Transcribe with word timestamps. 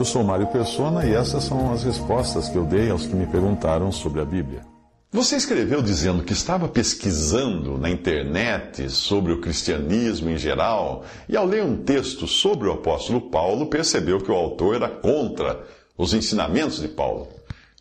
Eu 0.00 0.04
sou 0.06 0.24
Mário 0.24 0.46
Persona 0.46 1.04
e 1.04 1.12
essas 1.12 1.44
são 1.44 1.74
as 1.74 1.84
respostas 1.84 2.48
que 2.48 2.56
eu 2.56 2.64
dei 2.64 2.88
aos 2.88 3.04
que 3.04 3.14
me 3.14 3.26
perguntaram 3.26 3.92
sobre 3.92 4.22
a 4.22 4.24
Bíblia. 4.24 4.62
Você 5.12 5.36
escreveu 5.36 5.82
dizendo 5.82 6.22
que 6.22 6.32
estava 6.32 6.66
pesquisando 6.66 7.76
na 7.76 7.90
internet 7.90 8.88
sobre 8.88 9.30
o 9.30 9.42
cristianismo 9.42 10.30
em 10.30 10.38
geral 10.38 11.04
e, 11.28 11.36
ao 11.36 11.44
ler 11.44 11.62
um 11.62 11.76
texto 11.76 12.26
sobre 12.26 12.66
o 12.66 12.72
apóstolo 12.72 13.28
Paulo, 13.30 13.66
percebeu 13.66 14.18
que 14.22 14.30
o 14.30 14.34
autor 14.34 14.76
era 14.76 14.88
contra 14.88 15.62
os 15.98 16.14
ensinamentos 16.14 16.80
de 16.80 16.88
Paulo. 16.88 17.28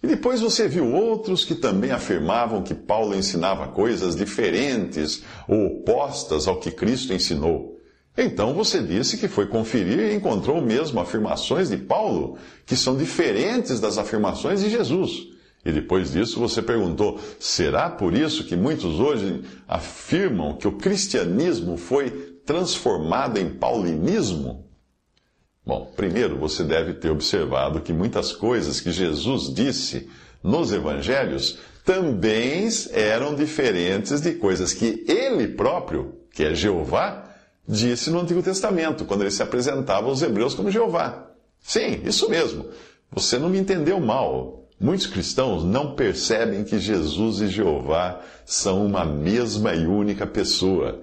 E 0.03 0.07
depois 0.07 0.41
você 0.41 0.67
viu 0.67 0.93
outros 0.93 1.45
que 1.45 1.55
também 1.55 1.91
afirmavam 1.91 2.63
que 2.63 2.75
Paulo 2.75 3.15
ensinava 3.15 3.69
coisas 3.69 4.13
diferentes 4.13 5.23
ou 5.47 5.67
opostas 5.67 6.49
ao 6.49 6.59
que 6.59 6.69
Cristo 6.69 7.13
ensinou. 7.13 7.78
Então 8.17 8.53
você 8.53 8.81
disse 8.81 9.17
que 9.17 9.27
foi 9.27 9.47
conferir 9.47 9.99
e 9.99 10.15
encontrou 10.15 10.61
mesmo 10.61 10.99
afirmações 10.99 11.69
de 11.69 11.77
Paulo 11.77 12.37
que 12.65 12.75
são 12.75 12.97
diferentes 12.97 13.79
das 13.79 13.97
afirmações 13.97 14.61
de 14.61 14.69
Jesus. 14.69 15.27
E 15.65 15.71
depois 15.71 16.11
disso 16.11 16.39
você 16.39 16.61
perguntou: 16.61 17.19
será 17.39 17.89
por 17.89 18.13
isso 18.13 18.45
que 18.45 18.55
muitos 18.55 18.99
hoje 18.99 19.43
afirmam 19.67 20.55
que 20.55 20.67
o 20.67 20.73
cristianismo 20.73 21.77
foi 21.77 22.09
transformado 22.45 23.37
em 23.37 23.49
paulinismo? 23.49 24.65
Bom, 25.65 25.91
primeiro 25.95 26.37
você 26.37 26.63
deve 26.63 26.93
ter 26.93 27.11
observado 27.11 27.81
que 27.81 27.93
muitas 27.93 28.31
coisas 28.31 28.81
que 28.81 28.91
Jesus 28.91 29.53
disse 29.53 30.09
nos 30.41 30.71
evangelhos 30.71 31.59
também 31.85 32.67
eram 32.91 33.35
diferentes 33.35 34.21
de 34.21 34.33
coisas 34.33 34.73
que 34.73 35.05
ele 35.07 35.49
próprio, 35.49 36.15
que 36.33 36.43
é 36.43 36.55
Jeová, 36.55 37.28
disse 37.69 38.09
no 38.09 38.19
Antigo 38.19 38.41
Testamento, 38.41 39.05
quando 39.05 39.21
ele 39.21 39.29
se 39.29 39.43
apresentava 39.43 40.07
aos 40.07 40.23
hebreus 40.23 40.55
como 40.55 40.71
Jeová. 40.71 41.27
Sim, 41.61 42.01
isso 42.03 42.27
mesmo. 42.27 42.65
Você 43.11 43.37
não 43.37 43.47
me 43.47 43.59
entendeu 43.59 43.99
mal. 43.99 44.67
Muitos 44.79 45.05
cristãos 45.05 45.63
não 45.63 45.93
percebem 45.93 46.63
que 46.63 46.79
Jesus 46.79 47.41
e 47.41 47.47
Jeová 47.47 48.21
são 48.43 48.85
uma 48.85 49.05
mesma 49.05 49.75
e 49.75 49.85
única 49.85 50.25
pessoa, 50.25 51.01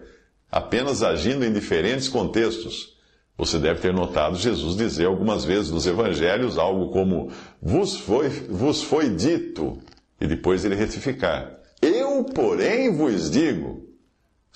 apenas 0.50 1.02
agindo 1.02 1.44
em 1.44 1.52
diferentes 1.52 2.08
contextos. 2.08 2.96
Você 3.38 3.58
deve 3.58 3.80
ter 3.80 3.92
notado 3.92 4.36
Jesus 4.36 4.76
dizer 4.76 5.04
algumas 5.04 5.44
vezes 5.44 5.70
nos 5.70 5.86
evangelhos 5.86 6.58
algo 6.58 6.90
como: 6.90 7.30
Vos 7.60 7.96
foi, 7.96 8.30
vos 8.30 8.82
foi 8.82 9.10
dito, 9.10 9.78
e 10.18 10.26
depois 10.26 10.64
ele 10.64 10.74
retificar: 10.74 11.58
Eu, 11.82 12.24
porém, 12.24 12.90
vos 12.96 13.30
digo. 13.30 13.85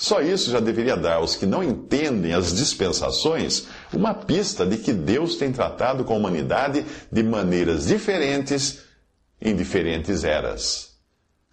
Só 0.01 0.23
isso 0.23 0.51
já 0.51 0.61
deveria 0.61 0.97
dar 0.97 1.17
aos 1.17 1.37
que 1.37 1.45
não 1.45 1.62
entendem 1.62 2.33
as 2.33 2.56
dispensações 2.56 3.67
uma 3.93 4.15
pista 4.15 4.65
de 4.65 4.79
que 4.79 4.95
Deus 4.95 5.37
tem 5.37 5.53
tratado 5.53 6.05
com 6.05 6.15
a 6.15 6.17
humanidade 6.17 6.87
de 7.12 7.23
maneiras 7.23 7.89
diferentes 7.89 8.78
em 9.39 9.55
diferentes 9.55 10.25
eras. 10.25 10.93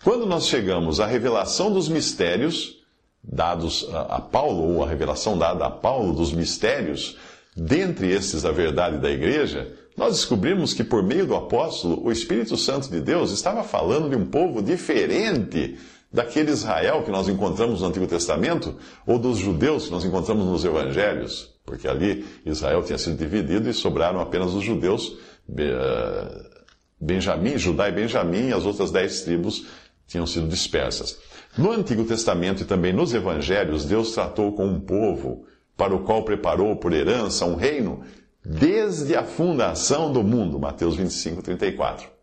Quando 0.01 0.25
nós 0.25 0.47
chegamos 0.47 1.01
à 1.01 1.05
revelação 1.05 1.73
dos 1.73 1.89
mistérios, 1.89 2.77
dados 3.21 3.85
a, 3.93 4.21
Paulo, 4.21 4.75
ou 4.75 4.81
a 4.81 4.87
revelação 4.87 5.37
dada 5.37 5.65
a 5.65 5.69
Paulo 5.69 6.13
dos 6.13 6.31
mistérios, 6.31 7.17
dentre 7.53 8.09
estes 8.13 8.45
a 8.45 8.51
verdade 8.53 8.97
da 8.99 9.11
igreja, 9.11 9.73
nós 9.97 10.13
descobrimos 10.13 10.73
que 10.73 10.85
por 10.85 11.03
meio 11.03 11.27
do 11.27 11.35
apóstolo, 11.35 12.01
o 12.01 12.13
Espírito 12.13 12.55
Santo 12.55 12.89
de 12.89 13.01
Deus 13.01 13.29
estava 13.31 13.61
falando 13.61 14.09
de 14.09 14.15
um 14.15 14.25
povo 14.25 14.61
diferente 14.61 15.77
daquele 16.11 16.51
Israel 16.51 17.03
que 17.03 17.11
nós 17.11 17.27
encontramos 17.27 17.81
no 17.81 17.87
Antigo 17.87 18.07
Testamento, 18.07 18.75
ou 19.05 19.19
dos 19.19 19.37
judeus 19.37 19.85
que 19.85 19.91
nós 19.91 20.05
encontramos 20.05 20.45
nos 20.45 20.63
Evangelhos, 20.63 21.53
porque 21.65 21.87
ali 21.87 22.25
Israel 22.45 22.81
tinha 22.83 22.97
sido 22.97 23.17
dividido 23.17 23.69
e 23.69 23.73
sobraram 23.73 24.19
apenas 24.19 24.53
os 24.53 24.63
judeus, 24.63 25.17
eh, 25.57 26.57
Benjamim, 26.99 27.57
Judá 27.57 27.89
e 27.89 27.91
Benjamim, 27.91 28.47
e 28.49 28.53
as 28.53 28.65
outras 28.65 28.89
dez 28.89 29.21
tribos 29.21 29.65
tinham 30.07 30.25
sido 30.25 30.47
dispersas. 30.47 31.19
No 31.57 31.71
Antigo 31.71 32.03
Testamento 32.05 32.63
e 32.63 32.65
também 32.65 32.93
nos 32.93 33.13
Evangelhos, 33.13 33.85
Deus 33.85 34.13
tratou 34.13 34.53
com 34.53 34.65
um 34.65 34.79
povo 34.79 35.45
para 35.75 35.93
o 35.93 36.03
qual 36.03 36.23
preparou 36.23 36.75
por 36.75 36.93
herança 36.93 37.45
um 37.45 37.55
reino 37.55 38.01
desde 38.43 39.15
a 39.15 39.23
fundação 39.23 40.11
do 40.11 40.23
mundo. 40.23 40.59
Mateus 40.59 40.95
25, 40.95 41.41
34. 41.41 42.16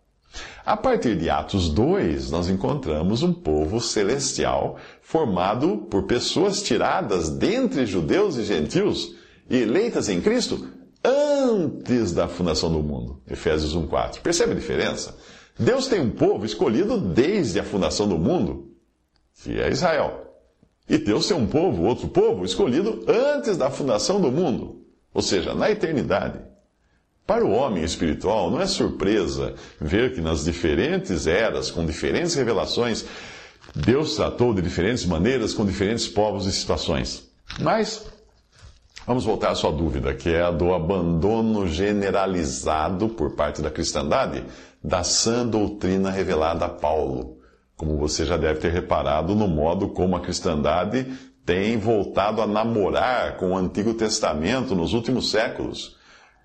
A 0.65 0.77
partir 0.77 1.17
de 1.17 1.29
Atos 1.29 1.69
2, 1.69 2.31
nós 2.31 2.49
encontramos 2.49 3.23
um 3.23 3.33
povo 3.33 3.81
celestial 3.81 4.77
formado 5.03 5.87
por 5.91 6.05
pessoas 6.05 6.63
tiradas 6.63 7.29
dentre 7.29 7.85
judeus 7.85 8.37
e 8.37 8.45
gentios 8.45 9.15
e 9.49 9.59
eleitas 9.59 10.09
em 10.09 10.21
Cristo 10.21 10.67
antes 11.05 12.13
da 12.13 12.27
fundação 12.29 12.73
do 12.73 12.83
mundo. 12.83 13.21
Efésios 13.29 13.75
1:4. 13.75 14.21
Percebe 14.23 14.53
a 14.53 14.57
diferença? 14.57 15.17
Deus 15.59 15.87
tem 15.87 16.01
um 16.01 16.11
povo 16.11 16.45
escolhido 16.45 16.99
desde 16.99 17.61
a 17.61 17.65
fundação 17.65 18.09
do 18.09 18.19
mundo, 18.19 18.71
que 19.43 19.61
é 19.61 19.71
Israel. 19.71 20.25
E 20.89 20.99
Deus 20.99 21.29
tem 21.29 21.37
um 21.37 21.47
povo, 21.47 21.85
outro 21.85 22.09
povo, 22.09 22.45
escolhido 22.45 23.05
antes 23.07 23.57
da 23.57 23.71
fundação 23.71 24.21
do 24.21 24.33
mundo, 24.33 24.83
ou 25.13 25.23
seja, 25.23 25.55
na 25.55 25.71
eternidade. 25.71 26.41
Para 27.27 27.45
o 27.45 27.51
homem 27.51 27.83
espiritual, 27.83 28.51
não 28.51 28.61
é 28.61 28.67
surpresa 28.67 29.55
ver 29.81 30.15
que 30.15 30.21
nas 30.21 30.45
diferentes 30.45 31.27
eras, 31.27 31.71
com 31.71 31.85
diferentes 31.87 32.35
revelações, 32.35 33.05
Deus 33.75 34.15
tratou 34.15 34.53
de 34.53 34.61
diferentes 34.61 35.07
maneiras 35.07 35.55
com 35.55 35.65
diferentes 35.65 36.07
povos 36.07 36.47
e 36.47 36.53
situações. 36.53 37.29
Mas, 37.59 38.05
vamos 39.07 39.25
voltar 39.25 39.51
à 39.51 39.55
sua 39.55 39.73
dúvida, 39.73 40.15
que 40.15 40.29
é 40.29 40.43
a 40.43 40.51
do 40.51 40.75
abandono 40.75 41.67
generalizado 41.67 43.09
por 43.09 43.35
parte 43.35 43.63
da 43.63 43.71
cristandade 43.71 44.45
da 44.83 45.03
sã 45.03 45.47
doutrina 45.47 46.11
revelada 46.11 46.67
a 46.67 46.69
Paulo 46.69 47.35
como 47.77 47.97
você 47.97 48.25
já 48.25 48.37
deve 48.37 48.61
ter 48.61 48.71
reparado 48.71 49.35
no 49.35 49.49
modo 49.49 49.89
como 49.89 50.17
a 50.17 50.21
cristandade 50.21 51.07
tem 51.45 51.77
voltado 51.77 52.41
a 52.41 52.47
namorar 52.47 53.37
com 53.37 53.51
o 53.51 53.57
Antigo 53.57 53.93
Testamento 53.95 54.75
nos 54.75 54.95
últimos 54.95 55.31
séculos, 55.31 55.94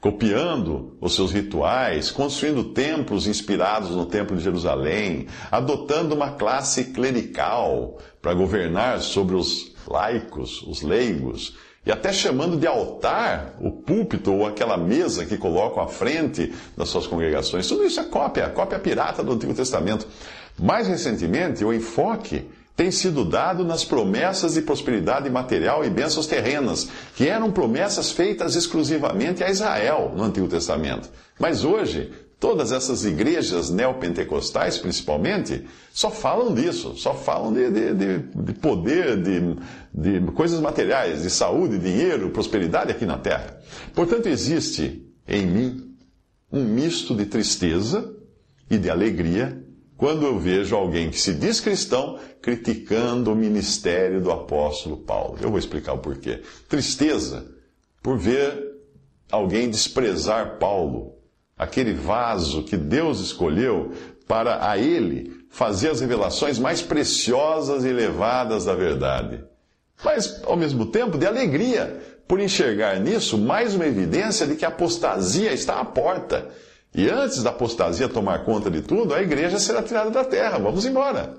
copiando 0.01 0.97
os 1.01 1.13
seus 1.13 1.31
rituais, 1.31 2.09
construindo 2.09 2.63
templos 2.63 3.27
inspirados 3.27 3.91
no 3.91 4.05
Templo 4.05 4.37
de 4.37 4.43
Jerusalém, 4.43 5.27
adotando 5.51 6.15
uma 6.15 6.31
classe 6.31 6.85
clerical 6.85 7.97
para 8.21 8.33
governar 8.33 9.01
sobre 9.01 9.35
os 9.35 9.73
laicos, 9.87 10.61
os 10.63 10.81
leigos, 10.81 11.57
e 11.85 11.91
até 11.91 12.13
chamando 12.13 12.57
de 12.57 12.67
altar 12.67 13.55
o 13.59 13.71
púlpito 13.71 14.33
ou 14.33 14.45
aquela 14.45 14.77
mesa 14.77 15.25
que 15.25 15.37
colocam 15.37 15.81
à 15.81 15.87
frente 15.87 16.53
das 16.77 16.89
suas 16.89 17.07
congregações. 17.07 17.67
Tudo 17.67 17.85
isso 17.85 17.99
é 17.99 18.03
cópia, 18.03 18.49
cópia 18.49 18.79
pirata 18.79 19.23
do 19.23 19.33
Antigo 19.33 19.53
Testamento. 19.53 20.07
Mais 20.57 20.87
recentemente, 20.87 21.63
o 21.63 21.73
enfoque 21.73 22.45
tem 22.79 22.91
sido 22.91 23.25
dado 23.25 23.65
nas 23.65 23.83
promessas 23.83 24.53
de 24.53 24.61
prosperidade 24.61 25.29
material 25.29 25.83
e 25.83 25.89
bênçãos 25.89 26.25
terrenas, 26.25 26.87
que 27.13 27.27
eram 27.27 27.51
promessas 27.51 28.09
feitas 28.09 28.55
exclusivamente 28.55 29.43
a 29.43 29.49
Israel 29.49 30.13
no 30.15 30.23
Antigo 30.23 30.47
Testamento. 30.47 31.09
Mas 31.37 31.65
hoje, 31.65 32.09
todas 32.39 32.71
essas 32.71 33.03
igrejas 33.03 33.69
neopentecostais, 33.69 34.77
principalmente, 34.77 35.67
só 35.91 36.09
falam 36.09 36.53
disso, 36.53 36.95
só 36.95 37.13
falam 37.13 37.51
de, 37.51 37.69
de, 37.69 37.93
de, 37.93 38.17
de 38.19 38.53
poder, 38.53 39.21
de, 39.21 39.57
de 39.93 40.31
coisas 40.31 40.61
materiais, 40.61 41.23
de 41.23 41.29
saúde, 41.29 41.77
dinheiro, 41.79 42.29
prosperidade 42.29 42.91
aqui 42.91 43.05
na 43.05 43.17
terra. 43.17 43.59
Portanto, 43.93 44.27
existe 44.27 45.05
em 45.27 45.45
mim 45.45 45.95
um 46.49 46.63
misto 46.63 47.13
de 47.13 47.25
tristeza 47.25 48.09
e 48.71 48.77
de 48.77 48.89
alegria 48.89 49.67
quando 49.99 50.25
eu 50.25 50.39
vejo 50.39 50.77
alguém 50.77 51.11
que 51.11 51.19
se 51.19 51.33
diz 51.33 51.59
cristão 51.59 52.17
criticando 52.41 53.33
o 53.33 53.35
ministério 53.35 54.21
do 54.21 54.31
apóstolo 54.31 54.95
Paulo. 54.95 55.37
Eu 55.41 55.49
vou 55.49 55.59
explicar 55.59 55.91
o 55.91 55.97
porquê. 55.97 56.41
Tristeza 56.69 57.45
por 58.01 58.17
ver 58.17 58.65
alguém 59.29 59.69
desprezar 59.69 60.57
Paulo, 60.57 61.15
aquele 61.57 61.93
vaso 61.93 62.63
que 62.63 62.77
Deus 62.77 63.19
escolheu 63.19 63.91
para 64.25 64.69
a 64.69 64.77
ele 64.77 65.33
fazer 65.49 65.89
as 65.89 65.99
revelações 65.99 66.57
mais 66.57 66.81
preciosas 66.81 67.83
e 67.83 67.89
elevadas 67.89 68.63
da 68.63 68.73
verdade. 68.73 69.43
mas 70.01 70.41
ao 70.45 70.55
mesmo 70.55 70.85
tempo 70.85 71.17
de 71.17 71.25
alegria 71.25 72.01
por 72.25 72.39
enxergar 72.39 73.01
nisso 73.01 73.37
mais 73.37 73.75
uma 73.75 73.85
evidência 73.85 74.47
de 74.47 74.55
que 74.55 74.63
a 74.63 74.69
apostasia 74.69 75.51
está 75.51 75.81
à 75.81 75.83
porta. 75.83 76.47
E 76.93 77.09
antes 77.09 77.43
da 77.43 77.51
apostasia 77.51 78.09
tomar 78.09 78.43
conta 78.43 78.69
de 78.69 78.81
tudo, 78.81 79.13
a 79.13 79.21
igreja 79.21 79.59
será 79.59 79.83
tirada 79.83 80.09
da 80.09 80.23
terra. 80.23 80.57
Vamos 80.57 80.85
embora. 80.85 81.33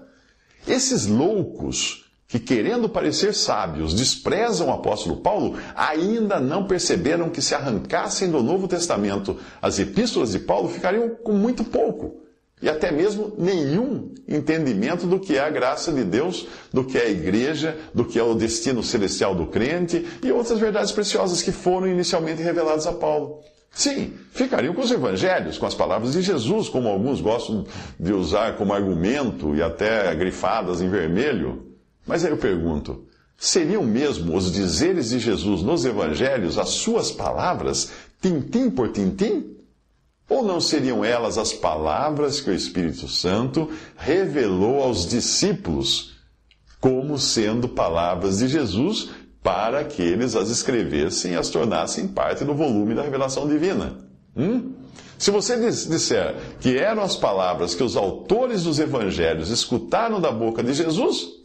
Esses 0.67 1.07
loucos 1.07 2.05
que, 2.29 2.39
querendo 2.39 2.89
parecer 2.89 3.35
sábios, 3.35 3.93
desprezam 3.93 4.69
o 4.69 4.73
apóstolo 4.73 5.17
Paulo, 5.17 5.59
ainda 5.75 6.39
não 6.39 6.65
perceberam 6.65 7.29
que, 7.29 7.43
se 7.43 7.57
arrancassem 7.57 8.31
do 8.31 8.43
Novo 8.43 8.69
Testamento 8.69 9.37
as 9.61 9.81
epístolas 9.81 10.31
de 10.31 10.39
Paulo, 10.39 10.69
ficariam 10.69 11.11
com 11.25 11.33
muito 11.33 11.65
pouco. 11.65 12.21
E 12.63 12.69
até 12.69 12.93
mesmo 12.93 13.33
nenhum 13.39 14.15
entendimento 14.29 15.07
do 15.07 15.19
que 15.19 15.37
é 15.37 15.41
a 15.41 15.51
graça 15.51 15.91
de 15.91 16.05
Deus, 16.05 16.47
do 16.73 16.85
que 16.85 16.99
é 16.99 17.07
a 17.07 17.11
igreja, 17.11 17.77
do 17.93 18.05
que 18.05 18.19
é 18.19 18.23
o 18.23 18.35
destino 18.35 18.83
celestial 18.83 19.35
do 19.35 19.47
crente 19.47 20.07
e 20.23 20.31
outras 20.31 20.61
verdades 20.61 20.93
preciosas 20.93 21.43
que 21.43 21.51
foram 21.51 21.89
inicialmente 21.89 22.43
reveladas 22.43 22.87
a 22.87 22.93
Paulo. 22.93 23.41
Sim, 23.73 24.15
ficariam 24.33 24.75
com 24.75 24.83
os 24.83 24.91
evangelhos, 24.91 25.57
com 25.57 25.67
as 25.67 25.75
palavras 25.75 26.13
de 26.13 26.23
Jesus, 26.23 26.69
como 26.69 26.89
alguns 26.89 27.21
gostam 27.21 27.65
de 27.99 28.13
usar 28.13 28.57
como 28.57 28.73
argumento 28.73 29.55
e 29.55 29.63
até 29.63 30.15
grifadas 30.15 30.81
em 30.81 30.91
vermelho. 30.91 31.75
Mas 32.07 32.25
aí 32.25 32.31
eu 32.31 32.37
pergunto: 32.37 33.05
seriam 33.39 33.83
mesmo 33.83 34.37
os 34.37 34.51
dizeres 34.53 35.11
de 35.11 35.19
Jesus 35.19 35.63
nos 35.63 35.85
evangelhos 35.85 36.59
as 36.59 36.71
suas 36.71 37.11
palavras, 37.11 37.91
tintim 38.21 38.71
por 38.71 38.91
tintim? 38.91 39.57
Ou 40.29 40.45
não 40.45 40.61
seriam 40.61 41.05
elas 41.05 41.39
as 41.39 41.53
palavras 41.53 42.41
que 42.41 42.51
o 42.51 42.55
Espírito 42.55 43.09
Santo 43.09 43.69
revelou 43.97 44.83
aos 44.83 45.07
discípulos 45.07 46.11
como 46.81 47.19
sendo 47.19 47.69
palavras 47.69 48.39
de 48.39 48.49
Jesus 48.49 49.11
para 49.43 49.85
que 49.85 50.03
eles 50.03 50.37
as 50.37 50.49
escrevessem 50.51 51.33
e 51.33 51.37
as 51.37 51.49
tornassem 51.49 52.09
parte 52.09 52.45
do 52.45 52.55
volume 52.55 52.95
da 52.95 53.03
revelação 53.03 53.49
divina? 53.49 53.99
Hum? 54.37 54.73
Se 55.19 55.31
você 55.31 55.57
disser 55.59 56.37
que 56.61 56.77
eram 56.77 57.03
as 57.03 57.17
palavras 57.17 57.75
que 57.75 57.83
os 57.83 57.97
autores 57.97 58.65
dos 58.65 58.79
evangelhos 58.79 59.51
escutaram 59.51 60.21
da 60.21 60.33
boca 60.33 60.63
de 60.63 60.73
Jesus, 60.73 61.41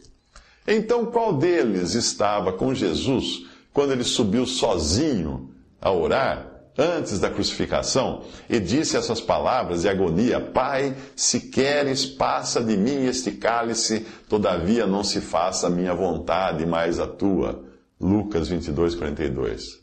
então, 0.66 1.06
qual 1.06 1.34
deles 1.34 1.94
estava 1.94 2.52
com 2.52 2.74
Jesus 2.74 3.46
quando 3.72 3.92
ele 3.92 4.04
subiu 4.04 4.46
sozinho 4.46 5.50
a 5.80 5.92
orar 5.92 6.56
antes 6.76 7.20
da 7.20 7.30
crucificação 7.30 8.22
e 8.50 8.58
disse 8.58 8.96
essas 8.96 9.20
palavras 9.20 9.82
de 9.82 9.88
agonia: 9.88 10.40
Pai, 10.40 10.96
se 11.14 11.40
queres, 11.50 12.04
passa 12.04 12.60
de 12.60 12.76
mim 12.76 13.04
este 13.06 13.32
cálice, 13.32 14.06
todavia 14.28 14.86
não 14.86 15.04
se 15.04 15.20
faça 15.20 15.68
a 15.68 15.70
minha 15.70 15.94
vontade, 15.94 16.66
mas 16.66 16.98
a 16.98 17.06
tua. 17.06 17.65
Lucas 18.00 18.48
22, 18.48 18.94
42. 18.94 19.80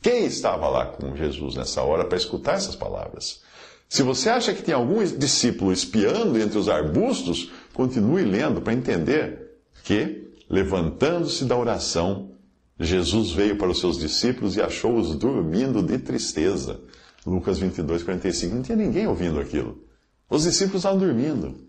Quem 0.00 0.26
estava 0.26 0.68
lá 0.68 0.86
com 0.86 1.16
Jesus 1.16 1.56
nessa 1.56 1.82
hora 1.82 2.04
para 2.04 2.16
escutar 2.16 2.54
essas 2.54 2.76
palavras? 2.76 3.42
Se 3.88 4.02
você 4.02 4.28
acha 4.28 4.54
que 4.54 4.62
tem 4.62 4.74
algum 4.74 5.02
discípulo 5.04 5.72
espiando 5.72 6.38
entre 6.38 6.58
os 6.58 6.68
arbustos, 6.68 7.50
continue 7.72 8.22
lendo 8.22 8.60
para 8.60 8.74
entender 8.74 9.58
que, 9.82 10.30
levantando-se 10.48 11.44
da 11.44 11.56
oração, 11.56 12.32
Jesus 12.78 13.32
veio 13.32 13.56
para 13.56 13.70
os 13.70 13.80
seus 13.80 13.98
discípulos 13.98 14.56
e 14.56 14.62
achou-os 14.62 15.16
dormindo 15.16 15.82
de 15.82 15.98
tristeza. 15.98 16.80
Lucas 17.26 17.58
22, 17.58 18.02
45. 18.04 18.54
Não 18.54 18.62
tinha 18.62 18.76
ninguém 18.76 19.06
ouvindo 19.08 19.40
aquilo. 19.40 19.82
Os 20.30 20.44
discípulos 20.44 20.80
estavam 20.80 20.98
dormindo. 20.98 21.66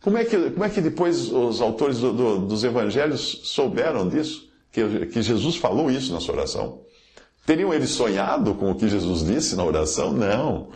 Como 0.00 0.16
é 0.16 0.24
que, 0.24 0.50
como 0.50 0.64
é 0.64 0.70
que 0.70 0.80
depois 0.80 1.30
os 1.30 1.60
autores 1.60 1.98
do, 1.98 2.12
do, 2.12 2.38
dos 2.46 2.64
evangelhos 2.64 3.42
souberam 3.44 4.08
disso? 4.08 4.49
Que, 4.72 5.06
que 5.06 5.22
Jesus 5.22 5.56
falou 5.56 5.90
isso 5.90 6.12
na 6.12 6.20
sua 6.20 6.36
oração? 6.36 6.82
Teriam 7.46 7.74
eles 7.74 7.90
sonhado 7.90 8.54
com 8.54 8.70
o 8.70 8.74
que 8.74 8.88
Jesus 8.88 9.24
disse 9.24 9.56
na 9.56 9.64
oração? 9.64 10.12
Não. 10.12 10.68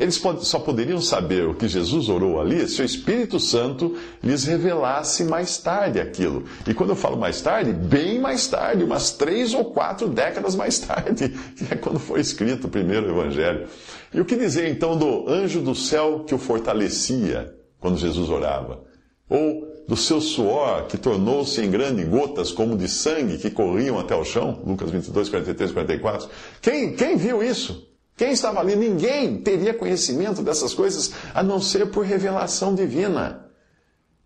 Eles 0.00 0.18
só 0.44 0.58
poderiam 0.58 0.98
saber 0.98 1.46
o 1.46 1.54
que 1.54 1.68
Jesus 1.68 2.08
orou 2.08 2.40
ali 2.40 2.66
se 2.66 2.80
o 2.80 2.84
Espírito 2.84 3.38
Santo 3.38 3.98
lhes 4.22 4.44
revelasse 4.44 5.24
mais 5.24 5.58
tarde 5.58 6.00
aquilo. 6.00 6.44
E 6.66 6.72
quando 6.72 6.90
eu 6.90 6.96
falo 6.96 7.18
mais 7.18 7.42
tarde, 7.42 7.70
bem 7.70 8.18
mais 8.18 8.46
tarde, 8.46 8.82
umas 8.82 9.10
três 9.10 9.52
ou 9.52 9.66
quatro 9.66 10.08
décadas 10.08 10.54
mais 10.54 10.78
tarde, 10.78 11.28
que 11.54 11.74
é 11.74 11.76
quando 11.76 11.98
foi 11.98 12.20
escrito 12.20 12.66
o 12.66 12.70
primeiro 12.70 13.10
Evangelho. 13.10 13.68
E 14.14 14.18
o 14.18 14.24
que 14.24 14.36
dizer 14.36 14.70
então 14.70 14.96
do 14.96 15.28
anjo 15.28 15.60
do 15.60 15.74
céu 15.74 16.24
que 16.26 16.34
o 16.34 16.38
fortalecia 16.38 17.54
quando 17.78 17.98
Jesus 17.98 18.30
orava? 18.30 18.82
Ou 19.28 19.69
do 19.86 19.96
seu 19.96 20.20
suor 20.20 20.86
que 20.86 20.96
tornou-se 20.96 21.60
em 21.60 21.70
grandes 21.70 22.08
gotas 22.08 22.52
como 22.52 22.76
de 22.76 22.88
sangue 22.88 23.38
que 23.38 23.50
corriam 23.50 23.98
até 23.98 24.14
o 24.14 24.24
chão? 24.24 24.62
Lucas 24.64 24.90
22, 24.90 25.28
43, 25.28 25.72
44. 25.72 26.28
Quem, 26.60 26.94
quem 26.94 27.16
viu 27.16 27.42
isso? 27.42 27.88
Quem 28.16 28.32
estava 28.32 28.60
ali? 28.60 28.76
Ninguém 28.76 29.38
teria 29.38 29.72
conhecimento 29.72 30.42
dessas 30.42 30.74
coisas 30.74 31.12
a 31.34 31.42
não 31.42 31.60
ser 31.60 31.86
por 31.86 32.04
revelação 32.04 32.74
divina. 32.74 33.46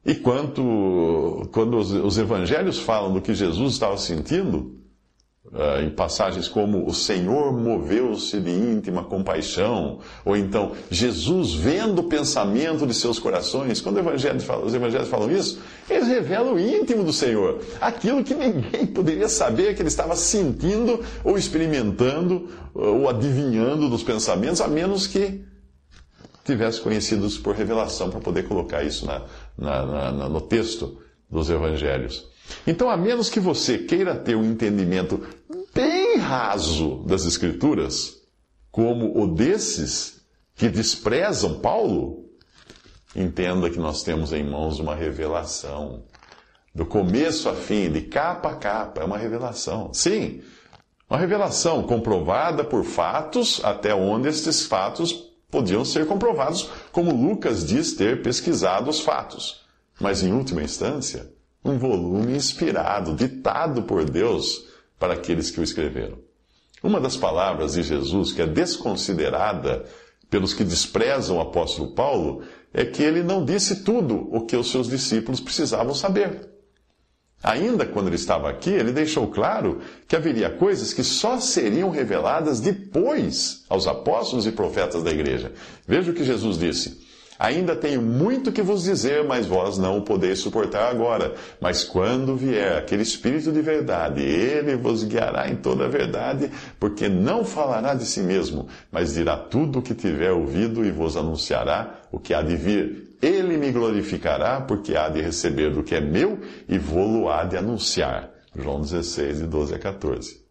E 0.04 0.14
quanto, 0.14 1.48
quando 1.52 1.78
os, 1.78 1.92
os 1.92 2.18
evangelhos 2.18 2.78
falam 2.78 3.12
do 3.12 3.22
que 3.22 3.32
Jesus 3.32 3.74
estava 3.74 3.96
sentindo, 3.96 4.83
Uh, 5.52 5.84
em 5.84 5.90
passagens 5.90 6.48
como 6.48 6.88
o 6.88 6.94
Senhor 6.94 7.52
moveu-se 7.52 8.40
de 8.40 8.50
íntima 8.50 9.04
compaixão, 9.04 10.00
ou 10.24 10.34
então 10.34 10.72
Jesus 10.90 11.52
vendo 11.52 11.98
o 11.98 12.04
pensamento 12.04 12.86
de 12.86 12.94
seus 12.94 13.18
corações. 13.18 13.78
Quando 13.80 14.00
os 14.64 14.74
evangelhos 14.74 15.08
falam 15.08 15.30
isso, 15.30 15.60
eles 15.88 16.08
revelam 16.08 16.54
o 16.54 16.58
íntimo 16.58 17.04
do 17.04 17.12
Senhor, 17.12 17.60
aquilo 17.78 18.24
que 18.24 18.34
ninguém 18.34 18.86
poderia 18.88 19.28
saber 19.28 19.74
que 19.74 19.82
ele 19.82 19.88
estava 19.88 20.16
sentindo, 20.16 21.04
ou 21.22 21.36
experimentando, 21.36 22.48
ou 22.74 23.06
adivinhando 23.08 23.90
dos 23.90 24.02
pensamentos, 24.02 24.62
a 24.62 24.66
menos 24.66 25.06
que 25.06 25.44
tivesse 26.42 26.80
conhecidos 26.80 27.36
por 27.36 27.54
revelação, 27.54 28.10
para 28.10 28.18
poder 28.18 28.48
colocar 28.48 28.82
isso 28.82 29.04
na, 29.04 29.22
na, 29.56 30.12
na, 30.12 30.28
no 30.28 30.40
texto 30.40 30.98
dos 31.30 31.50
evangelhos. 31.50 32.32
Então, 32.66 32.90
a 32.90 32.96
menos 32.96 33.28
que 33.28 33.40
você 33.40 33.78
queira 33.78 34.14
ter 34.16 34.36
um 34.36 34.44
entendimento 34.44 35.20
bem 35.74 36.16
raso 36.16 37.02
das 37.06 37.24
Escrituras, 37.24 38.22
como 38.70 39.20
o 39.20 39.26
desses 39.26 40.20
que 40.54 40.68
desprezam 40.68 41.60
Paulo, 41.60 42.24
entenda 43.14 43.70
que 43.70 43.78
nós 43.78 44.02
temos 44.02 44.32
em 44.32 44.44
mãos 44.44 44.78
uma 44.78 44.94
revelação. 44.94 46.04
Do 46.74 46.84
começo 46.84 47.48
a 47.48 47.54
fim, 47.54 47.90
de 47.90 48.02
capa 48.02 48.50
a 48.50 48.56
capa, 48.56 49.00
é 49.00 49.04
uma 49.04 49.18
revelação. 49.18 49.92
Sim, 49.94 50.42
uma 51.08 51.18
revelação 51.18 51.82
comprovada 51.84 52.64
por 52.64 52.84
fatos, 52.84 53.60
até 53.62 53.94
onde 53.94 54.28
estes 54.28 54.66
fatos 54.66 55.12
podiam 55.50 55.84
ser 55.84 56.06
comprovados, 56.06 56.68
como 56.90 57.14
Lucas 57.14 57.64
diz 57.64 57.92
ter 57.92 58.22
pesquisado 58.22 58.90
os 58.90 59.00
fatos. 59.00 59.64
Mas, 60.00 60.24
em 60.24 60.32
última 60.32 60.62
instância, 60.62 61.32
um 61.64 61.78
volume 61.78 62.36
inspirado, 62.36 63.14
ditado 63.14 63.82
por 63.82 64.04
Deus 64.04 64.66
para 64.98 65.14
aqueles 65.14 65.50
que 65.50 65.60
o 65.60 65.64
escreveram. 65.64 66.18
Uma 66.82 67.00
das 67.00 67.16
palavras 67.16 67.72
de 67.72 67.82
Jesus 67.82 68.32
que 68.32 68.42
é 68.42 68.46
desconsiderada 68.46 69.84
pelos 70.28 70.52
que 70.52 70.62
desprezam 70.62 71.38
o 71.38 71.40
apóstolo 71.40 71.94
Paulo 71.94 72.42
é 72.72 72.84
que 72.84 73.02
ele 73.02 73.22
não 73.22 73.44
disse 73.44 73.84
tudo 73.84 74.28
o 74.34 74.44
que 74.44 74.56
os 74.56 74.70
seus 74.70 74.88
discípulos 74.88 75.40
precisavam 75.40 75.94
saber. 75.94 76.50
Ainda 77.42 77.84
quando 77.86 78.06
ele 78.08 78.16
estava 78.16 78.48
aqui, 78.48 78.70
ele 78.70 78.90
deixou 78.90 79.28
claro 79.28 79.80
que 80.08 80.16
haveria 80.16 80.50
coisas 80.50 80.92
que 80.92 81.04
só 81.04 81.38
seriam 81.38 81.90
reveladas 81.90 82.58
depois 82.58 83.64
aos 83.68 83.86
apóstolos 83.86 84.46
e 84.46 84.52
profetas 84.52 85.02
da 85.02 85.10
igreja. 85.10 85.52
Veja 85.86 86.10
o 86.10 86.14
que 86.14 86.24
Jesus 86.24 86.58
disse. 86.58 87.04
Ainda 87.38 87.74
tenho 87.74 88.00
muito 88.00 88.52
que 88.52 88.62
vos 88.62 88.84
dizer, 88.84 89.24
mas 89.24 89.44
vós 89.44 89.76
não 89.76 89.98
o 89.98 90.02
podeis 90.02 90.38
suportar 90.38 90.88
agora. 90.88 91.34
Mas 91.60 91.82
quando 91.82 92.36
vier 92.36 92.78
aquele 92.78 93.02
Espírito 93.02 93.50
de 93.50 93.60
verdade, 93.60 94.22
ele 94.22 94.76
vos 94.76 95.02
guiará 95.02 95.48
em 95.48 95.56
toda 95.56 95.86
a 95.86 95.88
verdade, 95.88 96.50
porque 96.78 97.08
não 97.08 97.44
falará 97.44 97.94
de 97.94 98.06
si 98.06 98.20
mesmo, 98.20 98.68
mas 98.90 99.14
dirá 99.14 99.36
tudo 99.36 99.80
o 99.80 99.82
que 99.82 99.94
tiver 99.94 100.30
ouvido 100.30 100.84
e 100.84 100.92
vos 100.92 101.16
anunciará 101.16 102.02
o 102.12 102.20
que 102.20 102.32
há 102.32 102.40
de 102.40 102.54
vir. 102.54 103.16
Ele 103.20 103.56
me 103.56 103.72
glorificará, 103.72 104.60
porque 104.60 104.94
há 104.94 105.08
de 105.08 105.20
receber 105.20 105.72
do 105.72 105.82
que 105.82 105.94
é 105.94 106.00
meu 106.00 106.38
e 106.68 106.78
vou-lo 106.78 107.28
há 107.28 107.42
de 107.44 107.56
anunciar. 107.56 108.30
João 108.54 108.80
16, 108.80 109.38
de 109.38 109.46
12 109.46 109.74
a 109.74 109.78
14. 109.78 110.44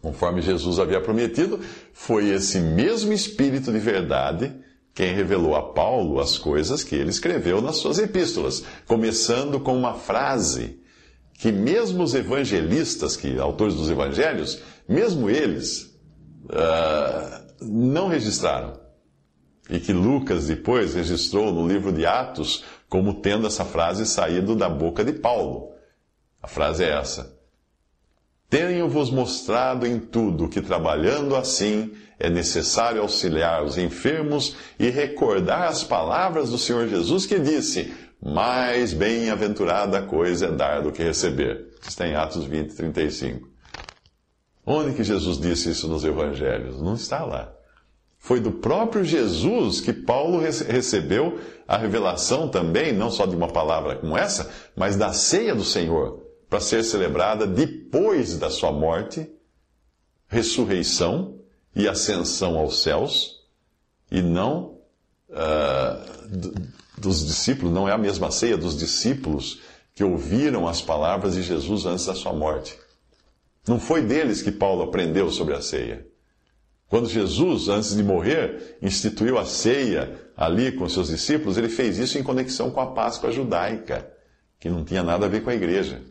Conforme 0.00 0.40
Jesus 0.40 0.78
havia 0.78 1.00
prometido, 1.00 1.58
foi 1.92 2.28
esse 2.28 2.60
mesmo 2.60 3.12
Espírito 3.12 3.72
de 3.72 3.78
verdade 3.78 4.54
quem 5.00 5.14
revelou 5.14 5.56
a 5.56 5.62
Paulo 5.62 6.20
as 6.20 6.36
coisas 6.36 6.84
que 6.84 6.94
ele 6.94 7.08
escreveu 7.08 7.62
nas 7.62 7.76
suas 7.76 7.98
epístolas, 7.98 8.62
começando 8.86 9.58
com 9.58 9.74
uma 9.74 9.94
frase 9.94 10.78
que 11.38 11.50
mesmo 11.50 12.02
os 12.02 12.14
evangelistas, 12.14 13.16
que 13.16 13.38
autores 13.38 13.74
dos 13.74 13.88
evangelhos, 13.88 14.60
mesmo 14.86 15.30
eles 15.30 15.98
uh, 16.44 17.46
não 17.62 18.08
registraram. 18.08 18.78
E 19.70 19.80
que 19.80 19.90
Lucas 19.90 20.48
depois 20.48 20.92
registrou 20.92 21.50
no 21.50 21.66
livro 21.66 21.94
de 21.94 22.04
Atos 22.04 22.62
como 22.86 23.22
tendo 23.22 23.46
essa 23.46 23.64
frase 23.64 24.04
saído 24.04 24.54
da 24.54 24.68
boca 24.68 25.02
de 25.02 25.14
Paulo. 25.14 25.70
A 26.42 26.46
frase 26.46 26.84
é 26.84 26.90
essa: 26.90 27.39
Tenho-vos 28.50 29.10
mostrado 29.10 29.86
em 29.86 30.00
tudo 30.00 30.48
que, 30.48 30.60
trabalhando 30.60 31.36
assim, 31.36 31.92
é 32.18 32.28
necessário 32.28 33.00
auxiliar 33.00 33.62
os 33.62 33.78
enfermos 33.78 34.56
e 34.76 34.90
recordar 34.90 35.68
as 35.68 35.84
palavras 35.84 36.50
do 36.50 36.58
Senhor 36.58 36.88
Jesus 36.88 37.24
que 37.26 37.38
disse: 37.38 37.94
Mais 38.20 38.92
bem-aventurada 38.92 40.02
coisa 40.02 40.46
é 40.46 40.50
dar 40.50 40.82
do 40.82 40.90
que 40.90 41.00
receber. 41.00 41.68
Está 41.86 42.08
em 42.08 42.16
Atos 42.16 42.44
20, 42.44 42.74
35. 42.74 43.48
Onde 44.66 44.94
que 44.94 45.04
Jesus 45.04 45.38
disse 45.38 45.70
isso 45.70 45.86
nos 45.86 46.04
evangelhos? 46.04 46.82
Não 46.82 46.94
está 46.94 47.24
lá. 47.24 47.52
Foi 48.18 48.40
do 48.40 48.50
próprio 48.50 49.04
Jesus 49.04 49.80
que 49.80 49.92
Paulo 49.92 50.40
recebeu 50.40 51.38
a 51.66 51.78
revelação 51.78 52.48
também, 52.48 52.92
não 52.92 53.10
só 53.10 53.26
de 53.26 53.34
uma 53.34 53.48
palavra 53.48 53.96
como 53.96 54.18
essa, 54.18 54.50
mas 54.76 54.96
da 54.96 55.12
ceia 55.12 55.54
do 55.54 55.64
Senhor, 55.64 56.19
para 56.50 56.60
ser 56.60 56.82
celebrada 56.82 57.46
depois 57.46 58.36
da 58.36 58.50
sua 58.50 58.72
morte, 58.72 59.30
ressurreição 60.26 61.38
e 61.74 61.88
ascensão 61.88 62.58
aos 62.58 62.82
céus, 62.82 63.40
e 64.10 64.20
não 64.20 64.78
uh, 65.28 66.98
dos 66.98 67.24
discípulos, 67.24 67.72
não 67.72 67.88
é 67.88 67.92
a 67.92 67.98
mesma 67.98 68.32
ceia 68.32 68.56
dos 68.56 68.76
discípulos 68.76 69.60
que 69.94 70.02
ouviram 70.02 70.66
as 70.66 70.82
palavras 70.82 71.34
de 71.34 71.42
Jesus 71.42 71.86
antes 71.86 72.06
da 72.06 72.14
sua 72.16 72.32
morte. 72.32 72.76
Não 73.68 73.78
foi 73.78 74.02
deles 74.02 74.42
que 74.42 74.50
Paulo 74.50 74.82
aprendeu 74.82 75.30
sobre 75.30 75.54
a 75.54 75.62
ceia. 75.62 76.04
Quando 76.88 77.08
Jesus, 77.08 77.68
antes 77.68 77.94
de 77.94 78.02
morrer, 78.02 78.76
instituiu 78.82 79.38
a 79.38 79.44
ceia 79.44 80.20
ali 80.36 80.72
com 80.72 80.88
seus 80.88 81.08
discípulos, 81.08 81.56
ele 81.56 81.68
fez 81.68 81.98
isso 81.98 82.18
em 82.18 82.22
conexão 82.24 82.72
com 82.72 82.80
a 82.80 82.92
Páscoa 82.92 83.30
judaica, 83.30 84.10
que 84.58 84.68
não 84.68 84.84
tinha 84.84 85.04
nada 85.04 85.26
a 85.26 85.28
ver 85.28 85.44
com 85.44 85.50
a 85.50 85.54
igreja. 85.54 86.02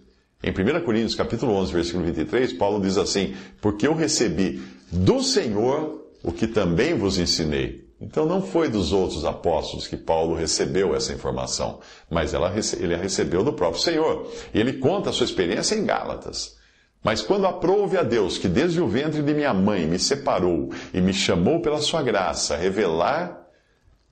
Em 0.42 0.52
1 0.52 0.86
Coríntios 0.86 1.16
capítulo 1.16 1.54
11, 1.54 1.74
versículo 1.74 2.06
23, 2.06 2.54
Paulo 2.54 2.82
diz 2.82 2.98
assim: 2.98 3.36
Porque 3.60 3.86
eu 3.86 3.94
recebi 3.94 4.62
do 4.90 5.22
Senhor 5.22 6.06
o 6.24 6.32
que 6.32 6.48
também 6.48 6.98
vos 6.98 7.18
ensinei. 7.18 7.90
Então 8.02 8.26
não 8.26 8.42
foi 8.42 8.70
dos 8.70 8.94
outros 8.94 9.26
apóstolos 9.26 9.86
que 9.86 9.98
Paulo 9.98 10.34
recebeu 10.34 10.96
essa 10.96 11.12
informação, 11.12 11.82
mas 12.10 12.34
ela, 12.34 12.54
ele 12.80 12.96
a 12.96 12.98
recebeu 12.98 13.44
do 13.44 13.52
próprio 13.52 13.82
Senhor. 13.82 14.32
E 14.54 14.60
ele 14.60 14.74
conta 14.74 15.10
a 15.10 15.14
sua 15.14 15.26
experiência 15.26 15.76
em 15.76 15.86
Gálatas. 15.86 16.58
Mas 17.04 17.22
quando 17.22 17.46
aprouve 17.46 17.98
a 17.98 18.04
Deus, 18.04 18.38
que 18.38 18.48
desde 18.48 18.80
o 18.80 18.88
ventre 18.88 19.22
de 19.22 19.34
minha 19.34 19.54
mãe 19.54 19.86
me 19.86 20.00
separou 20.00 20.70
e 20.94 21.02
me 21.02 21.14
chamou 21.14 21.62
pela 21.62 21.82
sua 21.82 22.02
graça 22.02 22.54
a 22.54 22.58
revelar 22.58 23.46